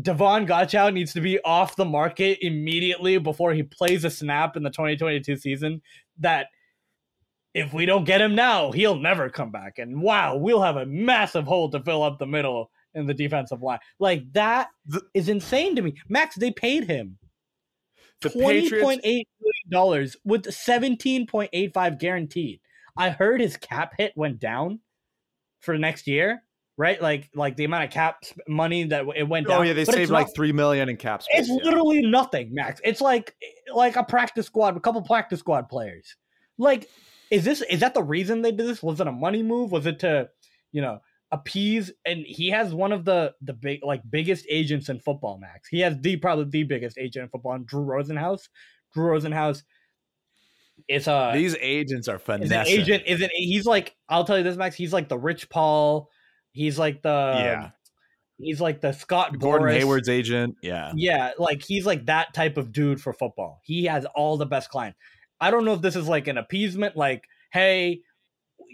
[0.00, 4.62] Devon Godchaux needs to be off the market immediately before he plays a snap in
[4.62, 5.82] the 2022 season?
[6.18, 6.46] That
[7.54, 9.78] if we don't get him now, he'll never come back.
[9.78, 13.62] And wow, we'll have a massive hole to fill up the middle in the defensive
[13.62, 13.78] line.
[13.98, 14.68] Like that
[15.14, 15.94] is The- insane to me.
[16.08, 17.18] Max, they paid him
[18.20, 22.60] The twenty point eight million dollars with seventeen point eight five guaranteed.
[22.96, 24.80] I heard his cap hit went down
[25.60, 26.42] for next year,
[26.76, 27.00] right?
[27.00, 29.60] Like like the amount of cap money that it went oh, down.
[29.60, 31.40] Oh yeah, they but saved like not- three million in cap space.
[31.40, 31.64] It's yeah.
[31.64, 32.80] literally nothing, Max.
[32.84, 33.34] It's like
[33.72, 36.16] like a practice squad, a couple practice squad players.
[36.58, 36.88] Like,
[37.30, 38.82] is this is that the reason they did this?
[38.82, 39.72] Was it a money move?
[39.72, 40.28] Was it to,
[40.70, 40.98] you know,
[41.32, 41.90] appease?
[42.06, 45.68] And he has one of the the big like biggest agents in football, Max.
[45.68, 48.48] He has the probably the biggest agent in football, and Drew Rosenhaus.
[48.94, 49.64] Drew Rosenhaus
[50.88, 53.04] is a These agents are is an agent.
[53.06, 54.76] Is an he's like I'll tell you this, Max.
[54.76, 56.08] He's like the Rich Paul.
[56.52, 57.70] He's like the Yeah.
[58.38, 59.78] He's like the Scott Gordon Boras.
[59.78, 60.56] Hayward's agent.
[60.62, 60.92] Yeah.
[60.96, 63.60] Yeah, like he's like that type of dude for football.
[63.62, 64.98] He has all the best clients.
[65.40, 68.00] I don't know if this is like an appeasement, like, hey,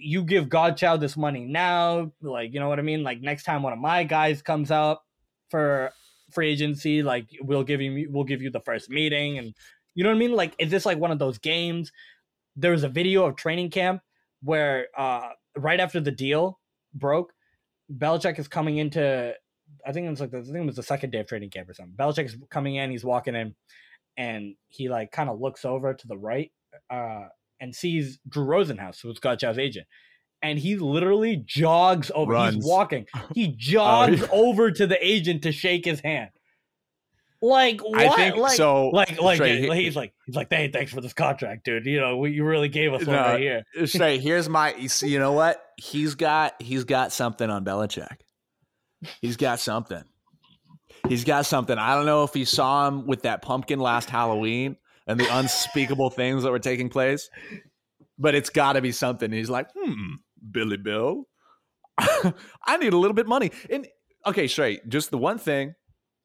[0.01, 3.03] you give Godchild this money now, like, you know what I mean?
[3.03, 4.99] Like next time one of my guys comes out
[5.51, 5.92] for
[6.30, 9.55] free agency, like we'll give you we'll give you the first meeting and
[9.94, 10.32] you know what I mean?
[10.32, 11.90] Like, is this like one of those games?
[12.55, 14.03] There was a video of training camp
[14.42, 16.61] where uh right after the deal
[16.94, 17.32] broke,
[17.92, 19.34] Belichick is coming into
[19.86, 21.51] I think it was like the, I think it was the second day of training
[21.51, 21.96] camp or something.
[21.96, 23.55] Belichick's coming in, he's walking in,
[24.16, 26.51] and he like kind of looks over to the right,
[26.90, 27.26] uh,
[27.61, 29.86] and sees Drew Rosenhaus, who's Godchaux's agent,
[30.42, 32.32] and he literally jogs over.
[32.32, 32.56] Runs.
[32.56, 33.06] He's walking.
[33.34, 36.30] He oh, jogs over to the agent to shake his hand.
[37.40, 38.00] Like what?
[38.00, 38.88] I think like, so.
[38.88, 42.16] like like Shrey, he's like he's like hey thanks for this contract dude you know
[42.16, 44.74] we, you really gave us one No, right here Say, here's my.
[44.74, 45.64] You see, you know what?
[45.76, 46.61] He's got.
[46.61, 48.16] He's got something on Belichick.
[49.20, 50.02] He's got something.
[51.09, 51.78] He's got something.
[51.78, 54.76] I don't know if he saw him with that pumpkin last Halloween
[55.09, 57.28] and the unspeakable things that were taking place,
[58.18, 59.32] but it's got to be something.
[59.32, 60.14] He's like, hmm,
[60.52, 61.24] Billy Bill,
[61.98, 63.50] I need a little bit money.
[63.70, 63.88] And
[64.26, 64.88] okay, straight.
[64.88, 65.74] Just the one thing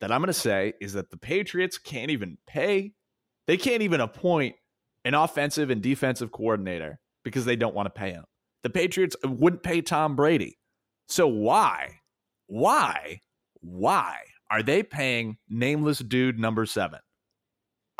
[0.01, 2.91] that I'm going to say is that the Patriots can't even pay.
[3.47, 4.55] They can't even appoint
[5.05, 8.25] an offensive and defensive coordinator because they don't want to pay him.
[8.63, 10.57] The Patriots wouldn't pay Tom Brady.
[11.07, 11.99] So why,
[12.47, 13.19] why,
[13.59, 14.17] why
[14.49, 16.99] are they paying nameless dude number seven?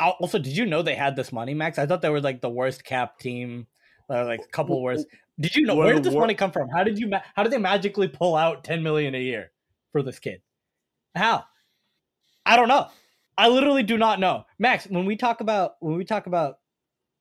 [0.04, 1.80] Al- also did you know they had this money max?
[1.80, 3.68] I thought they were like the worst cap team
[4.10, 5.08] uh, like a couple worst
[5.40, 6.70] did you know where did this money come from?
[6.70, 9.52] How did you ma- how did they magically pull out 10 million a year
[9.92, 10.42] for this kid?
[11.16, 11.46] How?
[12.46, 12.88] I don't know.
[13.38, 14.46] I literally do not know.
[14.60, 16.58] Max when we talk about when we talk about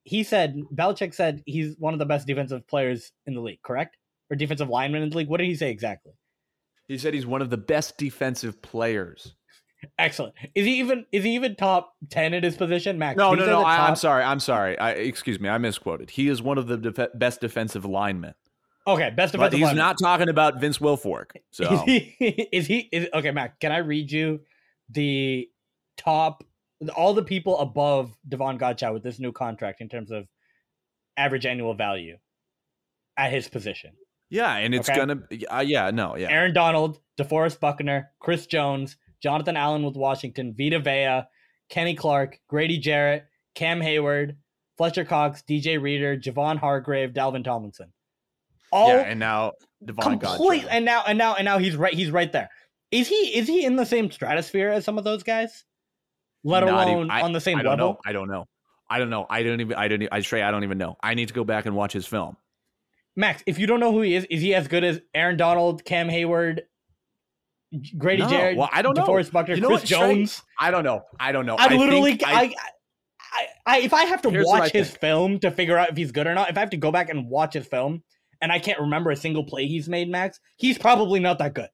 [0.04, 3.96] he said Belichick said he's one of the best defensive players in the league correct?
[4.30, 5.28] Or defensive lineman in the league?
[5.28, 6.12] What did he say exactly?
[6.88, 9.34] He said he's one of the best defensive players.
[9.98, 13.44] Excellent is he even is he even top 10 at his position max No, no,
[13.46, 13.62] no.
[13.62, 14.22] I, I'm sorry.
[14.22, 14.78] I'm sorry.
[14.78, 15.48] I, excuse me.
[15.48, 16.10] I misquoted.
[16.10, 18.34] He is one of the def- best defensive linemen,
[18.86, 19.78] okay best but defensive he's lineman.
[19.84, 21.32] not talking about Vince Wilfork.
[21.50, 22.48] So Is he?
[22.52, 22.88] Is he?
[22.92, 23.58] Is, okay, Mac.
[23.60, 24.40] Can I read you
[24.88, 25.48] the
[25.96, 26.44] top,
[26.96, 30.26] all the people above Devon Godchaux with this new contract in terms of
[31.16, 32.18] average annual value
[33.16, 33.92] at his position?
[34.30, 34.98] yeah, and it's Okay.
[34.98, 35.22] gonna.
[35.52, 36.30] Uh, yeah, no, yeah.
[36.30, 41.22] Aaron Donald, DeForest Buckner, Chris Jones, Jonathan Allen with Washington, Vita Vea,
[41.68, 44.36] Kenny Clark, Grady Jarrett, Cam Heyward,
[44.76, 47.92] Fletcher Cox, DJ Reader, Javon Hargrave, Dalvin Tomlinson.
[48.72, 49.52] All yeah, and now
[49.84, 52.48] Devon complete and now and now and now he's right he's right there
[52.90, 55.64] is he is he in the same stratosphere as some of those guys
[56.42, 57.88] let Not even- alone I- on the same I don't level.
[57.94, 57.98] know.
[58.06, 58.46] I don't know.
[58.90, 59.26] I don't know.
[59.30, 59.76] I don't even.
[59.76, 60.02] I don't.
[60.12, 60.42] I Shrey.
[60.42, 60.96] I don't even know.
[61.02, 62.36] I need to go back and watch his film.
[63.16, 65.84] Max, if you don't know who he is, is he as good as Aaron Donald,
[65.84, 66.60] Cam Heyward,
[67.96, 69.06] Grady No, Jarrett, well, I don't know.
[69.06, 69.84] DeForest Buckner, You know Chris?
[69.84, 70.42] Jones?
[70.58, 71.02] I don't know.
[71.18, 71.56] I don't know.
[71.58, 72.54] I, literally, think I,
[73.32, 75.00] I, I, if I have to watch his think.
[75.00, 77.08] film to figure out if he's good or not, if I have to go back
[77.08, 78.02] and watch his film,
[78.42, 81.70] and I can't remember a single play he's made, Max, he's probably not that good.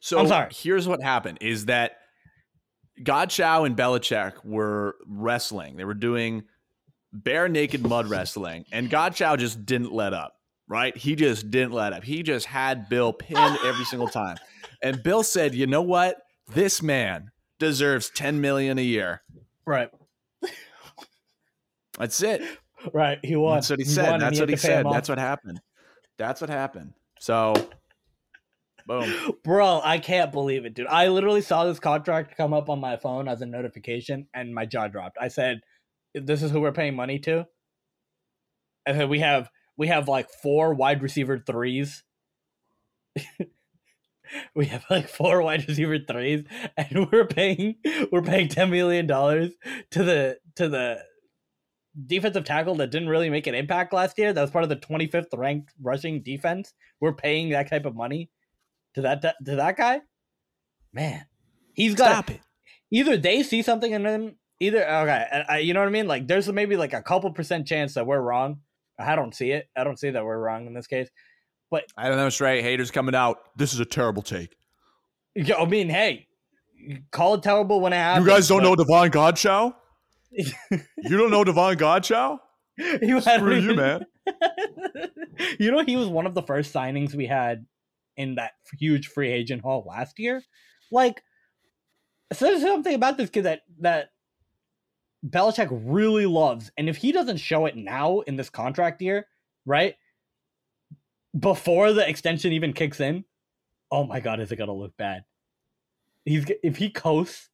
[0.00, 0.50] So I'm sorry.
[0.52, 1.98] Here's what happened: is that
[3.02, 5.76] Godchaux and Belichick were wrestling.
[5.76, 6.44] They were doing
[7.12, 10.34] bare naked mud wrestling, and Godchaux just didn't let up.
[10.68, 10.96] Right?
[10.96, 12.02] He just didn't let up.
[12.02, 14.38] He just had Bill pinned every single time.
[14.82, 16.16] And Bill said, "You know what?
[16.52, 19.22] This man deserves 10 million a year."
[19.64, 19.90] Right,
[21.98, 22.42] That's it.
[22.92, 23.18] right.
[23.22, 23.56] He won.
[23.56, 24.20] That's what he won, said.
[24.20, 24.92] That's what he to pay him said.
[24.92, 25.60] That's what happened.
[26.18, 26.94] That's what happened.
[27.20, 27.54] So,
[28.86, 29.12] boom.
[29.44, 30.88] Bro, I can't believe it, dude.
[30.88, 34.66] I literally saw this contract come up on my phone as a notification, and my
[34.66, 35.16] jaw dropped.
[35.20, 35.60] I said,
[36.14, 37.46] "This is who we're paying money to."
[38.84, 42.02] And then we have we have like four wide receiver threes.
[44.54, 46.44] we have like four wide receiver threes,
[46.76, 47.76] and we're paying
[48.10, 49.52] we're paying ten million dollars
[49.90, 51.02] to the to the
[52.06, 54.32] defensive tackle that didn't really make an impact last year.
[54.32, 56.72] That was part of the twenty fifth ranked rushing defense.
[57.00, 58.30] We're paying that type of money
[58.94, 60.00] to that to that guy.
[60.92, 61.24] Man,
[61.74, 62.40] he's got Stop it.
[62.90, 64.36] either they see something in him.
[64.60, 66.06] Either okay, I, you know what I mean.
[66.06, 68.60] Like, there's maybe like a couple percent chance that we're wrong.
[68.98, 69.66] I don't see it.
[69.76, 71.08] I don't see that we're wrong in this case.
[71.96, 72.62] I don't know, Shrey.
[72.62, 73.38] Haters coming out.
[73.56, 74.56] This is a terrible take.
[75.56, 76.26] I mean, hey,
[77.10, 78.26] call it terrible when it happens.
[78.26, 79.74] You guys don't know but- Devon Godchaux?
[81.04, 82.38] You don't know Devon Godchaux?
[83.02, 84.06] you had- Screw you, man.
[85.58, 87.66] you know, he was one of the first signings we had
[88.16, 90.42] in that huge free agent haul last year.
[90.90, 91.22] Like,
[92.32, 94.10] so there's something about this kid that that
[95.26, 99.26] Belichick really loves, and if he doesn't show it now in this contract year,
[99.66, 99.94] right
[101.38, 103.24] before the extension even kicks in,
[103.90, 105.24] oh my god, is it gonna look bad?
[106.24, 107.48] He's if he coasts,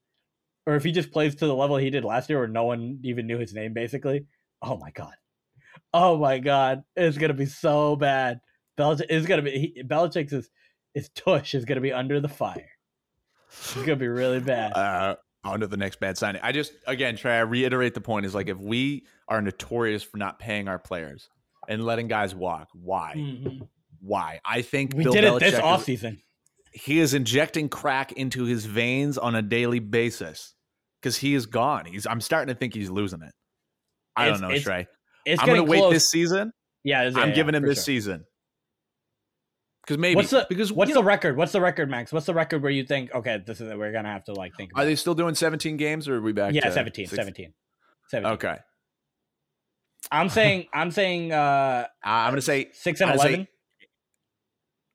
[0.66, 3.00] or if he just plays to the level he did last year, where no one
[3.02, 4.26] even knew his name, basically.
[4.62, 5.14] Oh my god.
[5.94, 8.40] Oh my god, it's gonna be so bad.
[8.78, 10.50] Belichick is gonna be he, Belichick's is
[10.94, 12.70] his tush is gonna be under the fire.
[13.50, 14.72] It's gonna be really bad.
[14.72, 16.40] Uh, on to the next bad signing.
[16.42, 20.18] I just, again, try to reiterate the point is like if we are notorious for
[20.18, 21.30] not paying our players
[21.68, 23.14] and letting guys walk, why?
[23.16, 23.68] Mhm.
[24.00, 24.40] Why?
[24.44, 26.18] I think We Bill did Belichick it this is- offseason.
[26.72, 30.54] he is injecting crack into his veins on a daily basis
[31.00, 31.84] because he is gone.
[31.86, 32.06] He's.
[32.06, 33.32] I'm starting to think he's losing it.
[34.16, 34.86] I It's- don't know, it's Trey.
[35.26, 36.52] It's I'm gonna wait this season.
[36.84, 37.84] yeah, it's- I'm yeah, giving him this sure.
[37.84, 38.24] season
[39.82, 41.36] because maybe What's the because what's the know, record?
[41.36, 42.12] What's the record, Max?
[42.12, 44.72] What's the record where you think okay, this is we're gonna have to like think.
[44.72, 44.82] About.
[44.82, 46.54] are they still doing 17 games or are we back?
[46.54, 47.52] yeah, to 17, six- 17,
[48.08, 48.32] 17.
[48.34, 48.56] Okay,
[50.10, 52.70] I'm saying I'm saying uh I'm gonna say.
[52.72, 53.48] six and I'll say- eleven.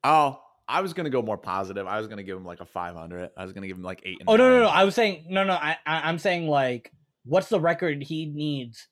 [0.03, 1.87] Oh, I was gonna go more positive.
[1.87, 3.29] I was gonna give him like a 500.
[3.37, 4.17] I was gonna give him like eight.
[4.19, 4.67] And Oh no no no!
[4.69, 5.53] I was saying no no.
[5.53, 6.91] I, I I'm saying like
[7.25, 8.87] what's the record he needs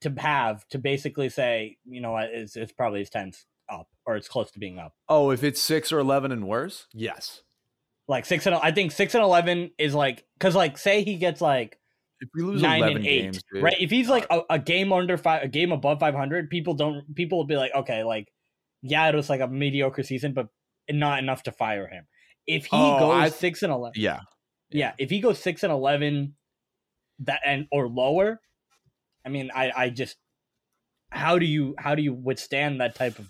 [0.00, 4.16] to have to basically say you know what it's it's probably his time's up or
[4.16, 4.94] it's close to being up.
[5.08, 7.42] Oh, if it's six or 11 and worse, yes.
[8.08, 11.40] Like six and I think six and eleven is like because like say he gets
[11.40, 11.78] like
[12.20, 13.76] If we lose nine 11 and eight, games, dude, right?
[13.78, 17.14] If he's like a, a game under five, a game above five hundred, people don't
[17.14, 18.32] people will be like, okay, like
[18.82, 20.48] yeah, it was like a mediocre season, but
[20.90, 22.06] not enough to fire him.
[22.46, 24.20] If he Oh, goes I- six and eleven, yeah,
[24.70, 26.34] yeah, if he goes six and eleven,
[27.20, 28.40] that and or lower,
[29.24, 30.16] I mean, I I just
[31.10, 33.28] how do you how do you withstand that type of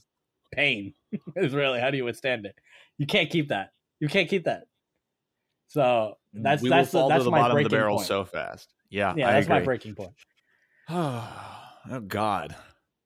[0.53, 0.95] pain?
[1.37, 2.55] is really how do you withstand it?
[2.99, 3.71] You can't keep that.
[4.01, 4.65] You can't keep that.
[5.69, 5.83] So
[6.35, 8.07] mm, that's we that's will fall that's to the my bottom of the barrel point.
[8.07, 8.73] so fast.
[8.91, 10.13] Yeah, yeah, I that's my breaking point.
[10.89, 11.29] oh
[11.91, 12.55] oh, God.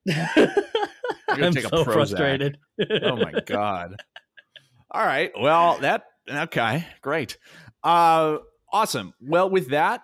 [0.09, 1.93] I'm take a so Prozac.
[1.93, 2.57] frustrated.
[3.03, 3.95] Oh my God.
[4.89, 5.31] All right.
[5.39, 6.85] Well, that okay.
[7.01, 7.37] Great.
[7.83, 8.37] Uh
[8.71, 9.13] awesome.
[9.21, 10.01] Well, with that,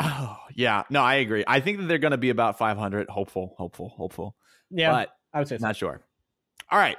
[0.00, 1.44] oh yeah, no, I agree.
[1.46, 3.08] I think that they're gonna be about 500.
[3.08, 4.36] Hopeful, hopeful, hopeful.
[4.70, 5.66] Yeah, But I would say so.
[5.66, 6.00] Not sure.
[6.70, 6.96] All right.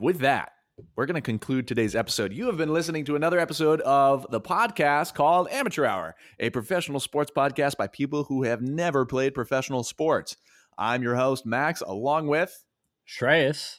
[0.00, 0.52] With that,
[0.96, 2.32] we're going to conclude today's episode.
[2.32, 7.00] You have been listening to another episode of the podcast called Amateur Hour, a professional
[7.00, 10.36] sports podcast by people who have never played professional sports.
[10.76, 12.64] I'm your host, Max, along with,
[13.06, 13.78] Shreyas.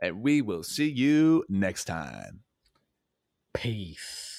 [0.00, 2.40] and we will see you next time.
[3.52, 4.37] Peace.